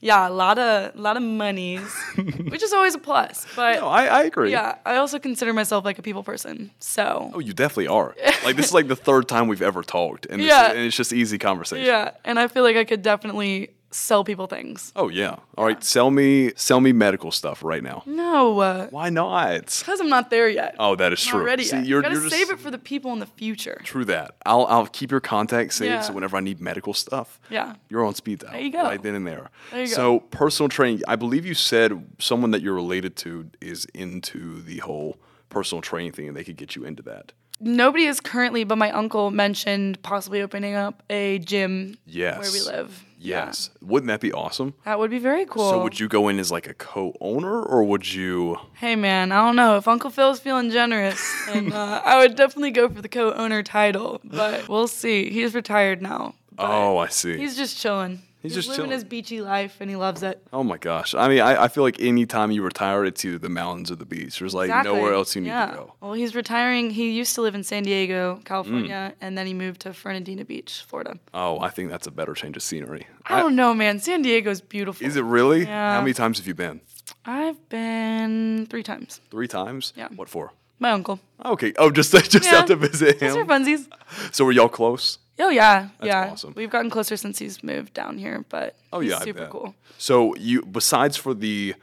[0.00, 1.94] Yeah, a lot of a lot of monies,
[2.48, 3.46] which is always a plus.
[3.54, 4.50] But no, I, I agree.
[4.50, 6.72] yeah, I also consider myself like a people person.
[6.80, 8.16] So Oh, you definitely are.
[8.44, 10.70] like this is like the third time we've ever talked, and, Yeah.
[10.70, 11.86] is, and it's just easy conversation.
[11.86, 14.92] yeah, and I feel like I could definitely sell people things.
[14.96, 15.36] Oh yeah.
[15.56, 15.82] All right.
[15.84, 18.02] Sell me, sell me medical stuff right now.
[18.06, 19.66] No, uh, Why not?
[19.78, 20.74] because I'm not there yet.
[20.78, 21.44] Oh, that is I'm true.
[21.44, 21.86] ready See, yet.
[21.86, 23.80] you're, Gotta you're just, save it for the people in the future.
[23.84, 24.36] True that.
[24.46, 26.00] I'll I'll keep your contact saved, Yeah.
[26.00, 27.74] so whenever I need medical stuff, Yeah.
[27.88, 28.52] you're on speed dial.
[28.52, 28.82] There you go.
[28.82, 29.50] Right then and there.
[29.70, 29.92] There you go.
[29.94, 31.02] so personal training.
[31.06, 35.18] I believe you said someone that you're related to is into the whole
[35.50, 37.32] personal training thing, and they could get you into that.
[37.62, 42.38] Nobody is currently, but my uncle mentioned possibly opening up a gym Yes.
[42.40, 43.04] where we live.
[43.18, 43.46] Yeah.
[43.46, 43.70] Yes.
[43.80, 44.74] Wouldn't that be awesome?
[44.84, 45.70] That would be very cool.
[45.70, 48.56] So would you go in as like a co-owner, or would you?
[48.74, 52.72] Hey man, I don't know if Uncle Phil's feeling generous, and uh, I would definitely
[52.72, 54.20] go for the co-owner title.
[54.24, 55.30] But we'll see.
[55.30, 56.34] He's retired now.
[56.58, 57.36] Oh, I see.
[57.38, 58.22] he's just chilling.
[58.42, 58.90] He's, just living chilling.
[58.90, 60.42] his beachy life, and he loves it.
[60.52, 61.14] Oh my gosh.
[61.14, 64.04] I mean, I, I feel like anytime you retire, it's either the mountains or the
[64.04, 64.38] beach.
[64.40, 64.92] There's like Exactly.
[64.94, 65.66] nowhere else you need yeah.
[65.66, 65.94] to go.
[66.00, 66.90] Well, he's retiring.
[66.90, 68.44] He used to live in San Diego, Mm.
[68.44, 71.18] California, and then he moved to Fernandina Beach, Florida.
[71.32, 73.06] Oh, I think that's a better change of scenery.
[73.26, 74.00] I don't know, man.
[74.00, 75.06] San Diego's beautiful.
[75.06, 75.62] Is it really?
[75.62, 75.94] Yeah.
[75.94, 76.80] How many times have you been?
[77.24, 79.20] I've been three times.
[79.30, 79.92] Three times?
[79.96, 80.08] Yeah.
[80.16, 80.52] What for?
[80.78, 81.20] My uncle.
[81.44, 81.72] Okay.
[81.78, 82.58] Oh, just just Yeah.
[82.58, 83.46] out to visit Those are him.
[83.46, 83.86] funsies.
[84.32, 85.18] So were y'all close?
[85.38, 86.30] Oh yeah, yeah.
[86.30, 86.52] awesome.
[86.56, 89.74] We've gotten closer since he's moved down here, but Oh yeah, super cool.
[89.98, 91.74] So you, besides for the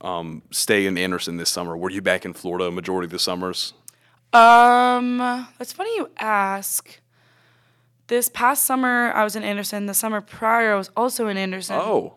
[0.00, 3.18] um, stay in Anderson this summer, were you back in Florida a majority of the
[3.18, 3.74] summers?
[4.32, 7.00] Um, it's funny you ask.
[8.08, 9.86] This past summer, I was in Anderson.
[9.86, 11.76] The summer prior, I was also in Anderson.
[11.76, 12.16] Oh,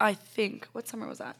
[0.00, 0.66] I think.
[0.72, 1.36] What summer was that?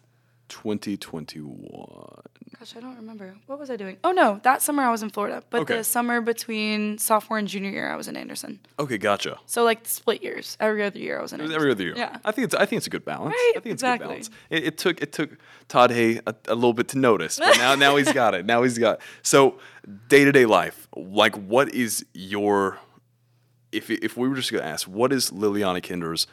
[0.55, 2.23] 2021.
[2.59, 3.35] Gosh, I don't remember.
[3.47, 3.97] What was I doing?
[4.05, 5.43] Oh no, that summer I was in Florida.
[5.51, 5.77] But Okay.
[5.79, 8.61] the summer between sophomore and junior year, I was in Anderson.
[8.79, 9.39] Okay, gotcha.
[9.47, 10.57] So like split years.
[10.61, 11.61] Every other year, I was in It Anderson.
[11.61, 11.95] every other year.
[11.97, 12.17] Yeah.
[12.25, 13.33] I think it's I think it's a good balance.
[13.35, 14.05] Right, I think it's exactly.
[14.05, 14.31] a good balance.
[14.51, 15.31] It, it took it took
[15.69, 18.47] Todd Hay a, a little bit to notice, but now now he's got it.
[18.47, 19.59] Now he's got so
[20.09, 20.87] day to day life.
[20.97, 22.79] Like, what is your
[23.73, 26.27] if if we were just gonna ask, what is Liliana Kinder's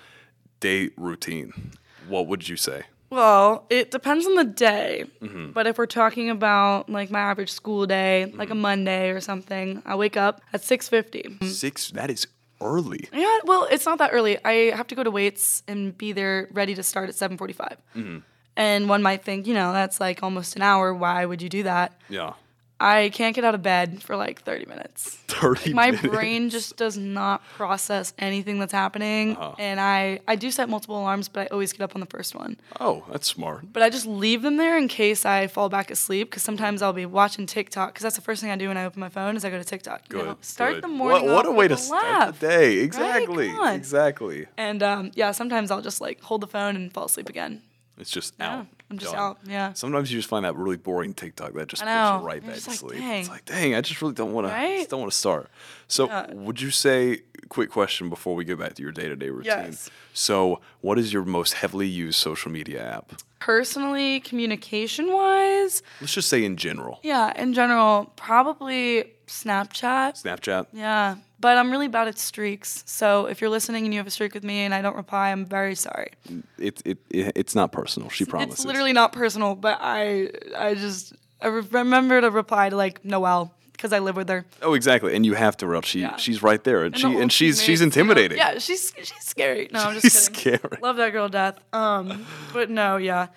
[0.60, 1.72] day routine?
[2.08, 2.84] What would you say?
[3.12, 5.06] Well, it depends on the day.
[5.22, 5.52] Mm-hmm.
[5.52, 8.52] But if we're talking about like my average school day, like Mm-hmm.
[8.58, 11.44] a Monday or something, I wake up at 6:50.
[11.44, 11.92] Six.
[11.92, 12.26] That is
[12.62, 13.10] early.
[13.12, 14.38] Yeah, well, it's not that early.
[14.46, 17.78] I have to go to weights and be there ready to start at 7:45.
[17.96, 18.18] Mm-hmm.
[18.58, 20.94] And one might think, you know, that's like almost an hour.
[20.94, 21.94] Why would you do that?
[22.10, 22.34] Yeah.
[22.82, 25.18] I can't get out of bed for like 30 minutes.
[25.28, 25.72] Thirty.
[25.74, 26.08] My minutes.
[26.08, 29.38] brain just does not process anything that's happening.
[29.60, 32.36] And I, I do set multiple alarms, but I always get up on the first
[32.36, 32.58] one.
[32.80, 33.72] Oh, that's smart.
[33.72, 36.30] But I just leave them there in case I fall back asleep.
[36.32, 37.94] Because sometimes I'll be watching TikTok.
[37.94, 39.58] Because that's the first thing I do when I open my phone is I go
[39.58, 40.02] to TikTok.
[40.10, 40.26] you Good.
[40.26, 40.38] know?
[40.42, 40.84] Start good.
[40.84, 41.28] the morning.
[41.28, 42.40] What, what a way to start laugh.
[42.40, 42.78] the day.
[42.80, 43.50] Exactly.
[43.50, 43.74] On.
[43.76, 44.48] Exactly.
[44.58, 47.62] And um, yeah, sometimes I'll just like hold the phone and fall asleep again.
[47.98, 48.68] It's just Yeah, out.
[48.92, 49.22] I'm just done.
[49.22, 49.38] out.
[49.48, 49.74] Yeah.
[49.74, 52.70] Sometimes you just find that really boring TikTok that just puts you right back to
[52.70, 53.00] like, sleep.
[53.00, 53.20] dang.
[53.22, 54.54] It's like, dang, I just really don't want to.
[54.54, 54.88] Right?
[54.88, 55.50] Don't want to start.
[55.88, 57.22] So, would you say?
[57.50, 59.52] Quick question before we get back to your day to day routine.
[59.52, 59.90] Yes.
[60.14, 63.12] So, what is your most heavily used social media app?
[63.40, 67.00] Personally, communication wise, Let's just say in general.
[67.04, 70.22] yeah, in general, probably Snapchat.
[70.24, 70.68] Snapchat.
[70.72, 72.84] Yeah, but I'm really bad at streaks.
[72.86, 75.32] So if you're listening and you have a streak with me and I don't reply,
[75.32, 76.12] I'm very sorry.
[76.58, 78.10] It, it, it it's not personal.
[78.10, 78.54] She promises.
[78.60, 83.04] It's literally not personal, but I I just I re- remember to reply to like
[83.04, 84.46] Noelle because I live with her.
[84.62, 85.16] Oh, exactly.
[85.16, 86.16] And you have to, or she Yeah.
[86.18, 88.38] she's right there, and, And she the and she's she's teammates, intimidating.
[88.38, 89.68] Yeah, she's she's scary.
[89.74, 90.60] No, I'm She's just kidding.
[90.60, 90.82] scary.
[90.84, 91.58] Love that girl death.
[91.74, 93.28] Um, but no, yeah,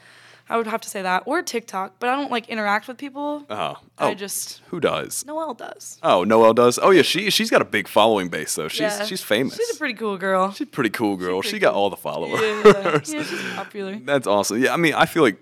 [0.49, 1.95] I would have to say that or TikTok.
[1.99, 3.45] But I don't like interact with people.
[3.49, 3.75] Uh-huh.
[3.99, 5.25] I Oh, just who does?
[5.27, 5.99] Noelle does.
[6.03, 6.79] Oh, Noelle does.
[6.83, 8.69] Oh yeah, she she's got a big following base though.
[8.69, 9.05] She's Yeah.
[9.05, 9.57] she's famous.
[9.57, 10.51] She's a pretty cool girl.
[10.53, 11.41] She's a pretty cool girl.
[11.41, 11.83] pretty she got cool.
[11.83, 12.41] all the followers.
[12.41, 13.97] yeah, yeah, she's popular.
[14.05, 14.63] That's awesome.
[14.63, 15.39] Yeah, I mean, I feel like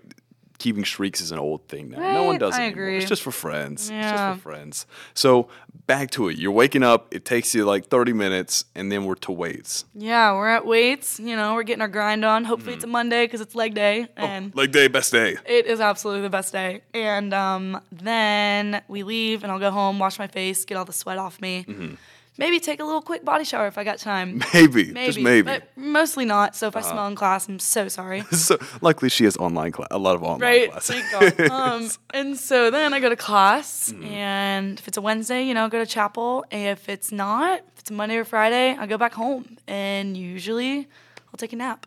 [0.63, 1.99] keeping streaks is an old thing now.
[2.15, 2.85] No one does it I anymore.
[2.85, 2.99] agree.
[2.99, 3.83] It's just for friends.
[3.83, 4.13] It's Yeah.
[4.13, 4.87] just for friends.
[5.15, 5.49] So
[5.87, 6.39] back to it.
[6.39, 7.13] You're waking up.
[7.13, 9.85] It takes you like 30 minutes, and then we're to weights.
[9.95, 11.19] Yeah, we're at weights.
[11.19, 12.45] You know, we're getting our grind on.
[12.45, 12.77] Hopefully, Mm.
[12.77, 15.37] it's a Monday because it's leg day, and Leg day, best day.
[15.45, 16.83] it is absolutely the best day.
[16.95, 20.93] And um, then we leave, and I'll go home, wash my face, get all the
[20.93, 21.65] sweat off me.
[21.69, 21.95] Mm-hmm.
[22.39, 24.41] Maybe take a little quick body shower if I got time.
[24.55, 25.51] Maybe, Maybe, just maybe.
[25.51, 25.61] Uh-huh.
[25.77, 26.57] but mostly not.
[26.57, 28.23] So if I smell in class, I'm so sorry.
[28.33, 29.89] so luckily, she has online class.
[29.91, 31.03] A lot of online Right, classes.
[31.13, 31.51] thank God.
[31.53, 34.05] Um, and so then I go to class, Mm-hmm.
[34.05, 36.45] and if it's a Wednesday, you know, go to chapel.
[36.51, 40.89] If it's not, if it's Monday or Friday, I go back home, and usually
[41.29, 41.87] I'll take a nap,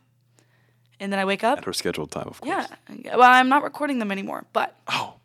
[1.00, 1.58] and then I wake up.
[1.58, 2.68] At her scheduled time, of course.
[2.90, 3.16] Yeah.
[3.18, 5.16] Well, I'm not recording them anymore, but Oh,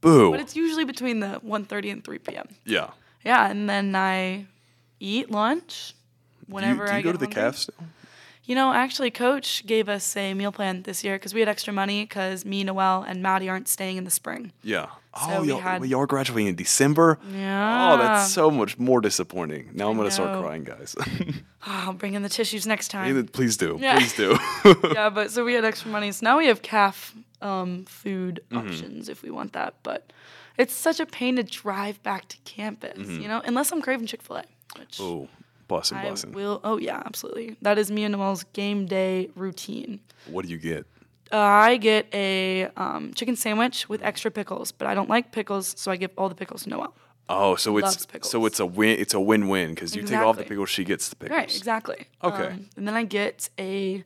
[0.00, 0.30] boo.
[0.30, 2.46] but it's usually between the 1:30 and 3 p.m.
[2.64, 2.90] yeah.
[3.24, 4.46] Yeah, and then I
[5.02, 5.94] eat lunch
[6.40, 7.42] Do you, whenever do you I go to the hungry.
[7.42, 7.74] calf still?
[8.44, 11.72] You know, actually, Coach gave us a meal plan this year because we had extra
[11.72, 14.50] money because me, Noelle, and Maddie aren't staying in the spring.
[14.64, 14.86] Yeah.
[15.14, 17.18] So oh, we y'all, had- well, y'all are graduating in December.
[17.32, 17.92] Yeah.
[17.92, 19.70] Oh, that's so much more disappointing.
[19.74, 20.96] Now I'm gonna start crying, guys.
[21.64, 23.24] Oh, I'll bring in the tissues next time.
[23.28, 23.78] Please do.
[23.80, 23.96] Yeah.
[23.96, 24.36] Please do.
[24.92, 26.10] yeah, but so we had extra money.
[26.10, 28.66] So now we have calf um, food Mm-hmm.
[28.66, 29.74] options if we want that.
[29.84, 30.12] But
[30.58, 34.22] it's such a pain to drive back to campus, you know, unless I'm craving Chick
[34.22, 34.44] fil A,
[34.78, 35.02] which Mm-hmm.
[35.04, 35.28] oh,
[35.68, 36.32] bussin', I bussin'.
[36.32, 36.60] will.
[36.64, 37.56] Oh, yeah, absolutely.
[37.62, 40.00] That is me and Noelle's game day routine.
[40.28, 40.86] What do you get?
[41.32, 45.74] Uh, I get a um, chicken sandwich with extra pickles, but I don't like pickles,
[45.78, 46.94] so I give all the pickles to Noelle.
[47.28, 48.98] Oh, so it's so it's a win.
[48.98, 51.38] It's a win-win because you take off the pickles, she gets the pickles.
[51.38, 52.06] Right, exactly.
[52.22, 52.48] Okay.
[52.48, 54.02] Um, and then I get a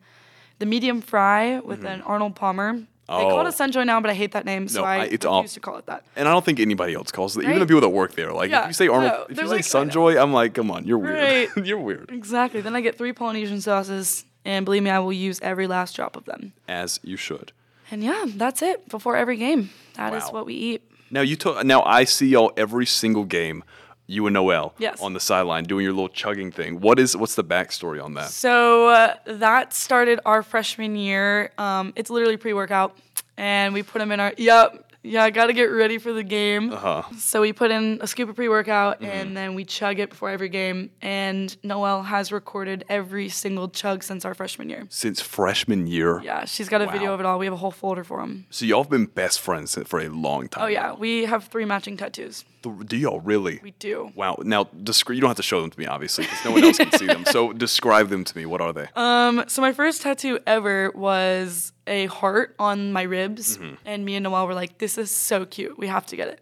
[0.61, 2.83] the medium fry with an Arnold Palmer.
[3.09, 3.47] They call it.
[3.47, 3.51] Oh.
[3.51, 5.61] Sunjoy now, but I hate that name, so No, I, I- it's refuse all- to
[5.61, 6.05] call it that.
[6.17, 7.45] And I don't think anybody else calls it.
[7.45, 9.63] Even the people that work there, like if you say Arnold, no, if you like,
[9.65, 11.15] say Sunjoy, uh, I'm like, come on, you're weird.
[11.15, 11.49] Right.
[11.67, 12.11] you're weird.
[12.11, 12.61] Exactly.
[12.61, 16.17] Then I get three Polynesian sauces, and believe me, I will use every last drop
[16.17, 16.53] of them.
[16.69, 17.53] As you should.
[17.91, 19.71] And yeah, that's it before every game.
[19.95, 20.31] That is Wow.
[20.33, 20.83] what we eat.
[21.09, 21.65] Now you told.
[21.65, 23.63] Now I see y'all every single game.
[24.07, 25.01] You and Noelle Yes.
[25.03, 26.81] on the sideline doing your little chugging thing.
[26.81, 28.31] What is what's the backstory on that?
[28.31, 31.51] So uh, that started our freshman year.
[31.59, 32.97] Um, it's literally pre-workout,
[33.37, 34.33] and we put them in our.
[34.37, 36.73] Yep, Yeah, I got to get ready for the game.
[36.73, 37.03] Uh-huh.
[37.19, 39.05] So we put in a scoop of pre workout Mm-hmm.
[39.11, 40.91] and then we chug it before every game.
[41.03, 44.87] And Noelle has recorded every single chug since our freshman year.
[44.91, 46.21] Since freshman year.
[46.23, 47.39] Yeah, she's got a video of it all.
[47.39, 48.47] We have a whole folder for them.
[48.51, 50.65] So y'all have been best friends for a long time.
[50.65, 50.95] Oh, yeah.
[50.95, 52.45] We have three matching tattoos.
[52.87, 53.61] Do y'all really?
[53.63, 54.11] We do.
[54.17, 54.39] Wow.
[54.43, 56.79] Now, descri- you don't have to show them to me, obviously, because no one else
[56.79, 57.25] can see them.
[57.37, 58.47] So describe them to me.
[58.47, 58.87] What are they?
[58.97, 63.75] Um, so my first tattoo ever was a heart on my ribs, Mm-hmm.
[63.85, 65.79] and me and Noelle were like, "This is so cute.
[65.79, 66.41] We have to get it."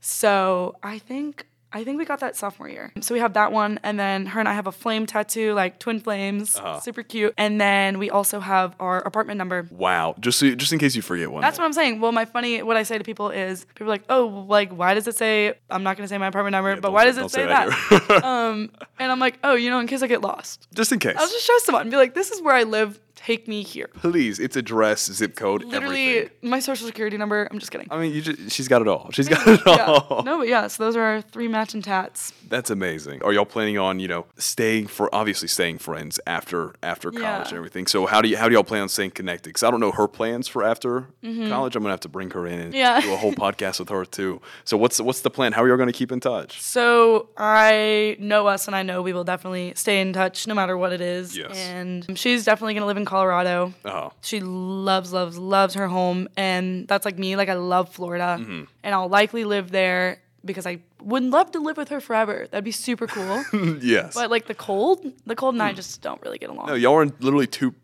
[0.00, 2.92] So I think I think we got that sophomore year.
[3.00, 5.78] So we have that one, and then her and I have a flame tattoo, like
[5.78, 6.80] twin flames, Uh-huh.
[6.80, 7.34] super cute.
[7.36, 9.66] And then we also have our apartment number.
[9.70, 10.14] wow.
[10.20, 11.42] Just so, just in case you forget one.
[11.42, 12.00] That's what I'm saying.
[12.00, 14.94] Well, my funny, what I say to people is, people are like, "Oh, like why
[14.94, 17.30] does it say?" I'm not gonna say my apartment number, but why does it don't
[17.30, 17.68] say, that?
[17.90, 18.16] here.
[18.24, 21.16] um, and I'm like, "Oh, you know, in case I get lost, just in case.
[21.18, 22.98] I'll just show someone and be like, this is where I live.
[23.26, 26.50] Take me here." Please, it's address, zip code, literally everything.
[26.50, 27.48] my social security number.
[27.50, 27.88] I'm just kidding.
[27.90, 29.10] I mean, you just, she's got it all.
[29.12, 29.84] She's got it yeah.
[29.86, 30.22] all.
[30.22, 32.32] No, but yeah, so those are our three matching tats.
[32.48, 33.22] That's amazing.
[33.24, 37.48] Are y'all planning on, you know, staying for obviously staying friends after after college Yeah.
[37.48, 37.86] and everything?
[37.88, 39.50] So how do you how do y'all plan on staying connected?
[39.50, 41.74] Because I don't know her plans for after college.
[41.76, 42.74] I'm gonna have to bring her in and Mm-hmm.
[42.76, 43.00] Yeah.
[43.00, 44.40] do a whole podcast with her too.
[44.64, 45.52] So what's what's the plan?
[45.52, 46.60] How are y'all gonna keep in touch?
[46.62, 50.76] So I know us and I know we will definitely stay in touch no matter
[50.76, 51.36] what it is.
[51.36, 51.56] Yes.
[51.56, 53.72] And she's definitely gonna live in Colorado.
[53.86, 56.28] Oh, She loves, loves, loves her home.
[56.36, 57.34] And that's like me.
[57.34, 58.36] Like I love Florida.
[58.38, 58.64] Mm-hmm.
[58.82, 62.46] And I'll likely live there because I would love to live with her forever.
[62.50, 63.42] That'd be super cool.
[63.80, 64.14] yes.
[64.14, 66.66] but like the cold, the cold and I just don't really get along.
[66.66, 67.74] no, y'all are in literally two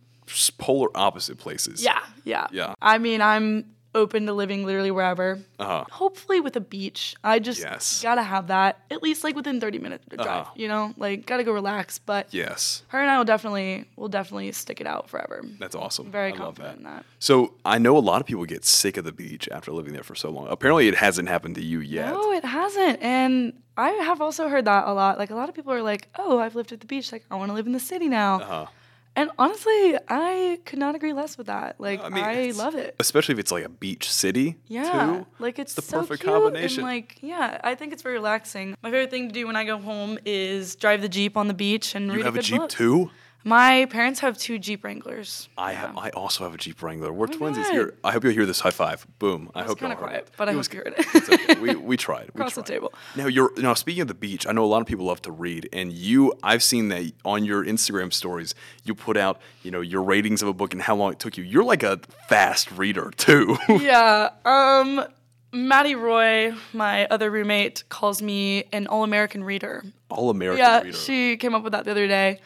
[0.59, 1.83] polar opposite places.
[1.83, 2.47] Yeah, yeah.
[2.53, 2.75] Yeah.
[2.83, 5.39] I mean, I'm open to living literally wherever.
[5.59, 5.85] Uh-huh.
[5.91, 7.15] Hopefully with a beach.
[7.23, 8.03] I just Yes.
[8.03, 10.27] gotta have that at least like within 30 minutes drive.
[10.27, 10.51] Uh-huh.
[10.57, 11.99] You know, like gotta go relax.
[11.99, 12.83] But Yes.
[12.89, 15.43] her and I will definitely will definitely stick it out forever.
[15.59, 16.11] That's awesome.
[16.11, 17.05] Very I love confident in that.
[17.19, 20.03] So I know a lot of people get sick of the beach after living there
[20.03, 20.49] for so long.
[20.49, 22.13] Apparently, it hasn't happened to you yet.
[22.13, 23.01] No, it hasn't.
[23.03, 25.19] And I have also heard that a lot.
[25.19, 27.13] Like a lot of people are like, "Oh, I've lived at the beach.
[27.13, 28.67] Like I want to live in the city now." Uh-huh.
[29.15, 31.79] And honestly, I could not agree less with that.
[31.79, 32.97] Like I I, mean, it's- love it.
[32.99, 34.57] Especially if it's like a beach city.
[34.69, 35.27] Yeah, Too.
[35.39, 36.81] like it's the so perfect cute combination.
[36.81, 38.75] And like, yeah, I think it's very relaxing.
[38.83, 41.55] My favorite thing to do when I go home is drive the jeep on the
[41.55, 42.71] beach and You read have a a Jeep book.
[42.71, 43.11] too?
[43.45, 45.49] My parents have two Jeep Wranglers.
[45.59, 45.97] I have.
[45.97, 47.13] I also have a Jeep Wrangler.
[47.13, 47.95] We're my twinsies here.
[48.05, 49.05] I hope you'll hear this high five.
[49.19, 49.51] Boom.
[49.55, 51.41] I hope kind of quiet, but I It hope was you heard It's it.
[51.51, 51.61] okay.
[51.61, 52.27] We we tried.
[52.35, 52.93] We Across the table.
[53.17, 54.47] Now you're now speaking of the beach.
[54.47, 56.33] I know a lot of people love to read, and you.
[56.43, 58.55] I've seen that on your Instagram stories.
[58.85, 61.37] You put out you know your ratings of a book and how long it took
[61.37, 61.43] you.
[61.45, 63.57] You're like a fast reader too.
[63.69, 64.31] yeah.
[64.45, 65.05] Um,
[65.53, 69.85] Maddie Roy, my other roommate, calls me an all-American reader.
[70.09, 70.97] All American yeah, reader.
[70.97, 72.41] she came up with that the other day.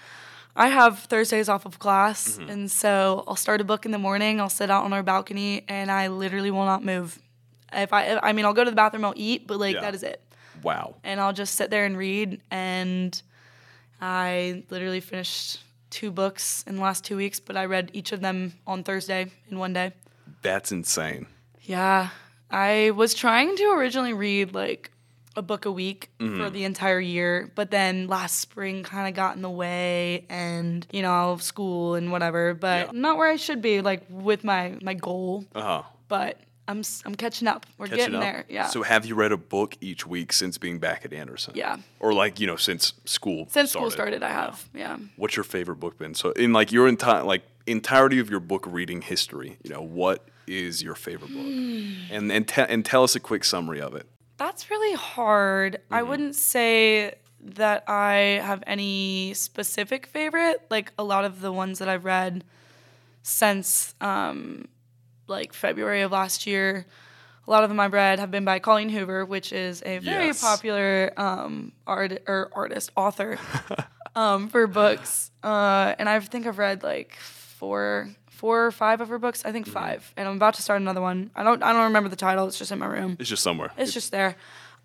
[0.59, 2.51] I have Thursdays off of class, Mm-hmm.
[2.51, 4.40] and so I'll start a book in the morning.
[4.40, 7.19] I'll sit out on our balcony, and I literally will not move.
[7.73, 9.83] If I, I mean, I'll go to the bathroom, I'll eat, but like Yeah.
[9.83, 10.23] that is it.
[10.62, 10.95] wow.
[11.05, 12.40] And I'll just sit there and read.
[12.51, 13.21] And
[14.01, 18.21] I literally finished two books in the last two weeks, but I read each of
[18.21, 19.92] them on Thursday in one day.
[20.42, 21.27] That's insane.
[21.62, 22.11] Yeah.
[22.51, 24.90] I was trying to originally read like
[25.37, 26.42] a book a week Mm-hmm.
[26.42, 30.87] for the entire year, but then last spring kind of got in the way and,
[30.90, 33.01] you know, school and whatever, but Yeah.
[33.01, 35.83] not where I should be like with my my goal, Uh huh.
[36.09, 37.64] but I'm I'm catching up.
[37.79, 38.22] We're Catching getting up.
[38.22, 38.44] there.
[38.49, 38.66] Yeah.
[38.66, 41.53] So have you read a book each week since being back at Anderson?
[41.55, 41.77] Yeah.
[42.01, 43.46] Or like you know since school.
[43.51, 44.68] Since school started, I have.
[44.75, 44.96] Yeah.
[45.16, 46.14] What's your favorite book been?
[46.14, 50.27] So in like your entire like entirety of your book reading history, you know what
[50.49, 51.44] is your favorite book?
[51.44, 51.92] Hmm.
[52.11, 54.07] And and te- and tell us a quick summary of it.
[54.38, 55.81] That's really hard.
[55.90, 56.09] I Mm-hmm.
[56.11, 60.66] wouldn't say that I have any specific favorite.
[60.70, 62.44] Like a lot of the ones that I've read
[63.22, 64.68] since um,
[65.27, 66.87] like February of last year,
[67.46, 70.27] a lot of them I've read have been by Colleen Hoover, which is a very
[70.27, 70.40] Yes.
[70.40, 73.38] popular um, art or artist author
[74.16, 75.31] um, for books.
[75.42, 79.42] Uh, and I think I've read like four, four or five of her books.
[79.44, 79.53] I Mm-hmm.
[79.55, 81.31] think five, and I'm about to start another one.
[81.35, 82.46] I don't, I don't remember the title.
[82.46, 83.16] It's just in my room.
[83.18, 83.70] It's just somewhere.
[83.77, 84.37] It's just there.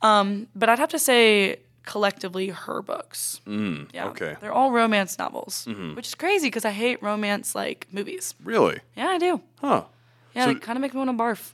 [0.02, 3.42] Um, but I'd have to say collectively her books.
[3.46, 4.08] Mm, Yeah.
[4.10, 4.36] Okay.
[4.40, 5.96] They're all romance novels, Mm-hmm.
[5.96, 8.34] which is crazy because I hate romance like movies.
[8.44, 8.80] Really?
[8.96, 9.42] Yeah, I do.
[9.60, 9.84] Huh.
[10.36, 11.52] Yeah, So- they kind of make me want to barf.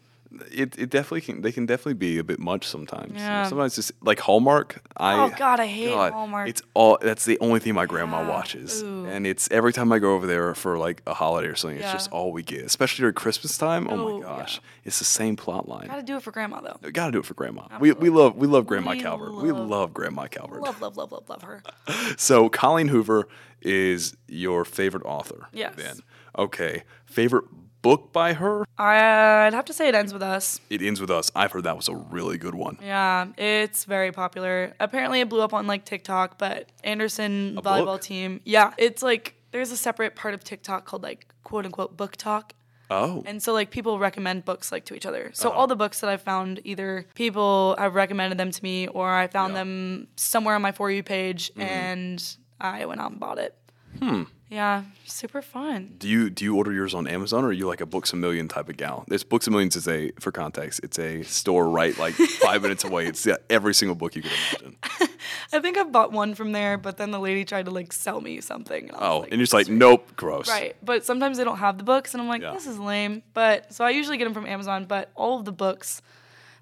[0.51, 3.13] It, it definitely can they can definitely be a bit much sometimes.
[3.13, 4.81] You know, Sometimes just like Hallmark.
[4.97, 6.49] I Oh, God, I hate Hallmark.
[6.49, 8.29] It's all that's the only thing my grandma Yeah.
[8.29, 9.05] watches, Ooh.
[9.05, 11.79] and it's every time I go over there for like a holiday or something.
[11.79, 13.87] It's just all we get, especially during Christmas time.
[13.89, 14.37] Oh, Oh, my yeah.
[14.37, 15.87] gosh, it's the same plot line.
[15.87, 16.77] Gotta do it for grandma though.
[16.81, 17.67] We gotta do it for grandma.
[17.79, 19.33] We, we love we love Grandma We Calvert.
[19.33, 20.61] we love- love Grandma Calvert.
[20.61, 21.63] Love, love, love, love, love her.
[22.17, 23.27] So Colleen Hoover
[23.61, 25.47] is your favorite author.
[25.53, 25.73] Yes.
[25.77, 25.99] Then
[26.37, 27.45] okay, favorite
[27.87, 28.65] book by her?
[28.77, 30.59] I'd have to say it ends with us.
[30.69, 31.31] It ends with us.
[31.35, 32.77] I've heard that was a really good one.
[32.81, 34.73] Yeah, it's very popular.
[34.79, 38.01] Apparently, it blew up on like TikTok, but Anderson volleyball book?
[38.01, 38.41] team.
[38.43, 42.51] Yeah, it's like there's a separate part of TikTok called like quote unquote BookTok.
[42.89, 45.31] Oh, And so like people recommend books like to each other.
[45.33, 45.57] So Uh-huh.
[45.59, 49.27] all the books that I've found, either people have recommended them to me or I
[49.27, 49.61] found Yeah.
[49.63, 49.69] Mm-hmm.
[49.99, 52.23] them somewhere on my for you page and
[52.61, 53.55] I went out and bought it.
[53.99, 54.23] Hmm.
[54.49, 55.95] Yeah, super fun.
[55.97, 58.15] do you do you order yours on Amazon or are you like a Books a
[58.15, 59.03] Million type of gal?
[59.09, 60.79] There's Books a Millions is a for context.
[60.83, 63.07] It's a store right like five minutes away.
[63.07, 64.31] It's every single book you could
[64.61, 64.77] imagine.
[65.51, 68.21] I think I've bought one from there, but then the lady tried to like sell
[68.21, 68.87] me something.
[68.89, 70.47] And Oh, like, and you're just like, nope, gross.
[70.47, 72.53] Right, but sometimes they don't have the books, and I'm like, Yeah.
[72.53, 73.23] this is lame.
[73.33, 76.01] But so I usually get them from Amazon, but all of the books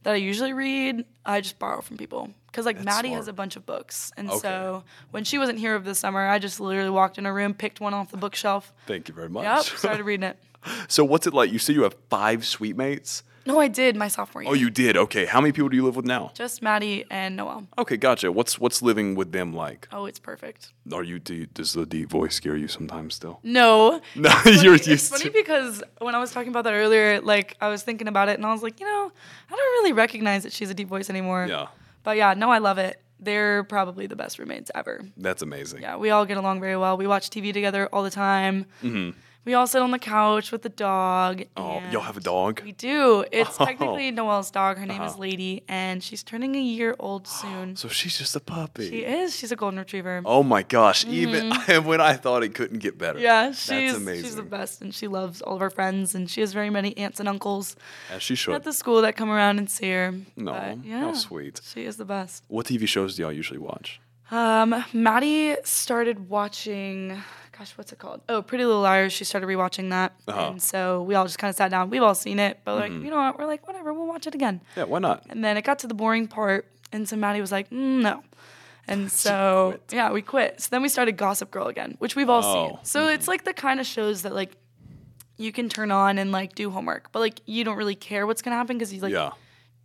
[0.06, 2.30] that I usually read, I just borrow from people.
[2.48, 4.40] Because like Maddie has a bunch of books, and Okay.
[4.40, 7.54] so when she wasn't here over the summer, I just literally walked in her room,
[7.54, 8.72] picked one off the bookshelf.
[8.86, 9.44] Thank you very much.
[9.44, 10.38] Yep, started reading it.
[10.88, 11.52] so what's it like?
[11.52, 13.24] You say you have five suite mates?
[13.48, 14.52] No, I did my sophomore year.
[14.52, 14.98] Oh, you did.
[14.98, 15.26] Okay.
[15.26, 16.32] How many people do you live with now?
[16.34, 17.68] Just Maddie and Noelle.
[17.78, 18.32] Okay, gotcha.
[18.32, 19.88] What's what's living with them like?
[19.92, 20.74] Oh, it's perfect.
[20.92, 23.40] Are you do you, does the deep voice scare you sometimes still?
[23.44, 24.02] No.
[24.16, 25.32] No, Funny- you're it's used funny to.
[25.32, 28.46] because when I was talking about that earlier, like I was thinking about it and
[28.46, 29.12] I was like, you know,
[29.48, 31.46] I don't really recognize that she's a deep voice anymore.
[31.48, 31.68] Yeah,
[32.04, 33.00] But yeah, no, I love it.
[33.20, 35.02] They're probably the best roommates ever.
[35.18, 35.82] that's amazing.
[35.84, 36.98] Yeah, we all get along very well.
[36.98, 38.66] We watch TV together all the time.
[38.84, 39.18] Mm-hmm.
[39.46, 41.38] We all sit on the couch with the dog.
[41.56, 41.62] Mm-hmm.
[41.62, 42.62] Oh, y'all have a dog?
[42.64, 43.24] We do.
[43.32, 43.66] It's Oh.
[43.66, 44.78] technically Noelle's dog.
[44.80, 45.22] Her name is Uh-huh.
[45.22, 47.76] Lady, and she's turning a year old soon.
[47.76, 48.90] So she's just a puppy.
[48.90, 49.36] she is.
[49.36, 50.22] She's a golden retriever.
[50.26, 51.06] Oh my gosh!
[51.06, 51.52] Even
[51.86, 53.20] when I thought it couldn't get better.
[53.20, 53.24] Mm-hmm.
[53.24, 54.24] Yeah, that's she's amazing.
[54.26, 56.98] she's the best, and she loves all of her friends, and she has very many
[56.98, 57.76] aunts and uncles
[58.12, 58.56] As she should.
[58.56, 60.14] at the school that come around and see her.
[60.36, 61.62] No, But, yeah, how sweet.
[61.64, 62.44] She is the best.
[62.48, 64.00] What TV shows do y'all usually watch?
[64.32, 67.22] Um, Maddie started watching,
[67.58, 68.22] gosh, what's it called?
[68.28, 69.14] Oh, Pretty Little Liars.
[69.14, 70.40] She started rewatching that, Uh-huh.
[70.40, 70.52] Mm-hmm.
[70.54, 71.90] and so we all just kind of sat down.
[71.90, 73.40] We've all seen it, but like, you know what?
[73.40, 74.62] We're like, whatever, we'll watch it again.
[74.76, 75.26] Yeah, why not?
[75.30, 78.24] And then it got to the boring part, and so Maddie was like, mm, no.
[78.88, 80.62] And so yeah, we quit.
[80.62, 82.80] So then we started Gossip Girl again, which we've all Oh, seen.
[82.84, 84.56] So it's like the kind of shows that like
[85.38, 88.42] you can turn on and like do homework, but like you don't really care what's
[88.42, 89.32] gonna happen because you like yeah.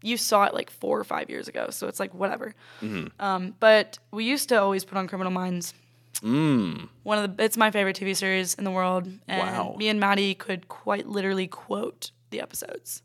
[0.02, 2.54] you saw it like four or five years ago, so it's like whatever.
[2.82, 3.06] Mm-hmm.
[3.24, 5.72] Um, but we used to always put on Criminal Minds.
[6.22, 6.88] Mm.
[7.02, 9.74] One of the it's my favorite TV series in the world, and Wow.
[9.78, 13.02] me and Maddie could quite literally quote the episodes.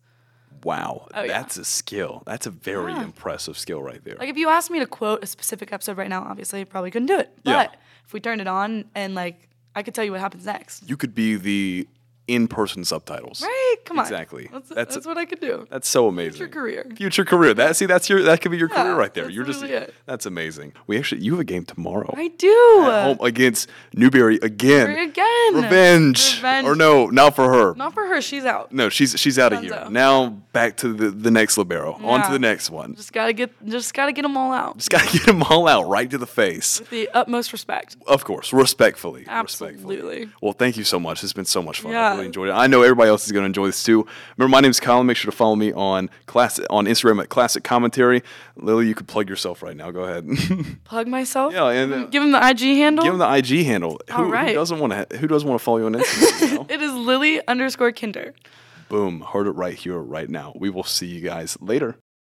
[0.63, 1.07] Wow.
[1.13, 1.27] Oh, yeah.
[1.27, 2.23] That's a skill.
[2.25, 3.03] That's a very Yeah.
[3.03, 4.15] impressive skill right there.
[4.15, 6.91] Like if you asked me to quote a specific episode right now, obviously I probably
[6.91, 7.31] couldn't do it.
[7.43, 7.79] But Yeah.
[8.05, 10.89] if we turned it on and like I could tell you what happens next.
[10.89, 11.87] you could be the
[12.27, 13.41] in-person subtitles.
[13.41, 13.75] Right?
[13.85, 14.05] Come on.
[14.05, 14.49] Exactly.
[14.51, 15.67] That's, That's- that's, what I could do.
[15.69, 16.33] That's so amazing.
[16.33, 16.85] Future career.
[16.95, 17.53] Future career.
[17.53, 19.25] That see, that's your that could be your Yeah, career right there.
[19.25, 19.93] that's You're just it.
[20.05, 20.73] that's amazing.
[20.87, 22.13] We actually you have a game tomorrow.
[22.17, 22.81] I do.
[22.85, 24.89] At home against Newberry again.
[24.97, 25.55] Again.
[25.55, 26.35] Revenge.
[26.37, 26.67] Revenge.
[26.67, 27.75] Or no, not for her.
[27.75, 28.21] Not for her.
[28.21, 28.71] She's out.
[28.71, 29.87] No, she's she's out of here.
[29.89, 31.93] Now back to the, the next libero.
[31.93, 32.95] On to the next one.
[32.95, 33.51] Just gotta get.
[33.67, 34.77] Just gotta get them all out.
[34.77, 36.79] Just gotta get them all out right to the face.
[36.79, 37.97] With the utmost respect.
[38.07, 39.21] Of course, respectfully.
[39.21, 39.73] Respectfully.
[39.75, 40.29] Absolutely.
[40.41, 41.23] Well, thank you so much.
[41.23, 41.91] It's been so much fun.
[41.91, 42.14] Yeah.
[42.15, 42.53] Really enjoyed it.
[42.53, 44.05] I know everybody else is going to enjoy this too.
[44.37, 45.05] Remember, my name is Colin.
[45.07, 48.23] Make sure to follow me on class on Instagram at Classic Commentary.
[48.55, 49.91] Lily, you could plug yourself right now.
[49.91, 50.27] Go ahead.
[50.85, 51.53] Plug myself.
[51.53, 53.03] yeah, and uh, Give him the IG handle.
[53.03, 53.99] give him the IG handle.
[54.09, 54.53] Who, All who right.
[54.53, 55.17] doesn't want to?
[55.17, 56.49] Who doesn't want to follow you on Instagram?
[56.51, 56.65] you know?
[56.69, 58.33] it is Lily underscore Kinder.
[58.87, 59.21] Boom!
[59.21, 60.53] Heard it right here, right now.
[60.55, 61.97] We will see you guys later.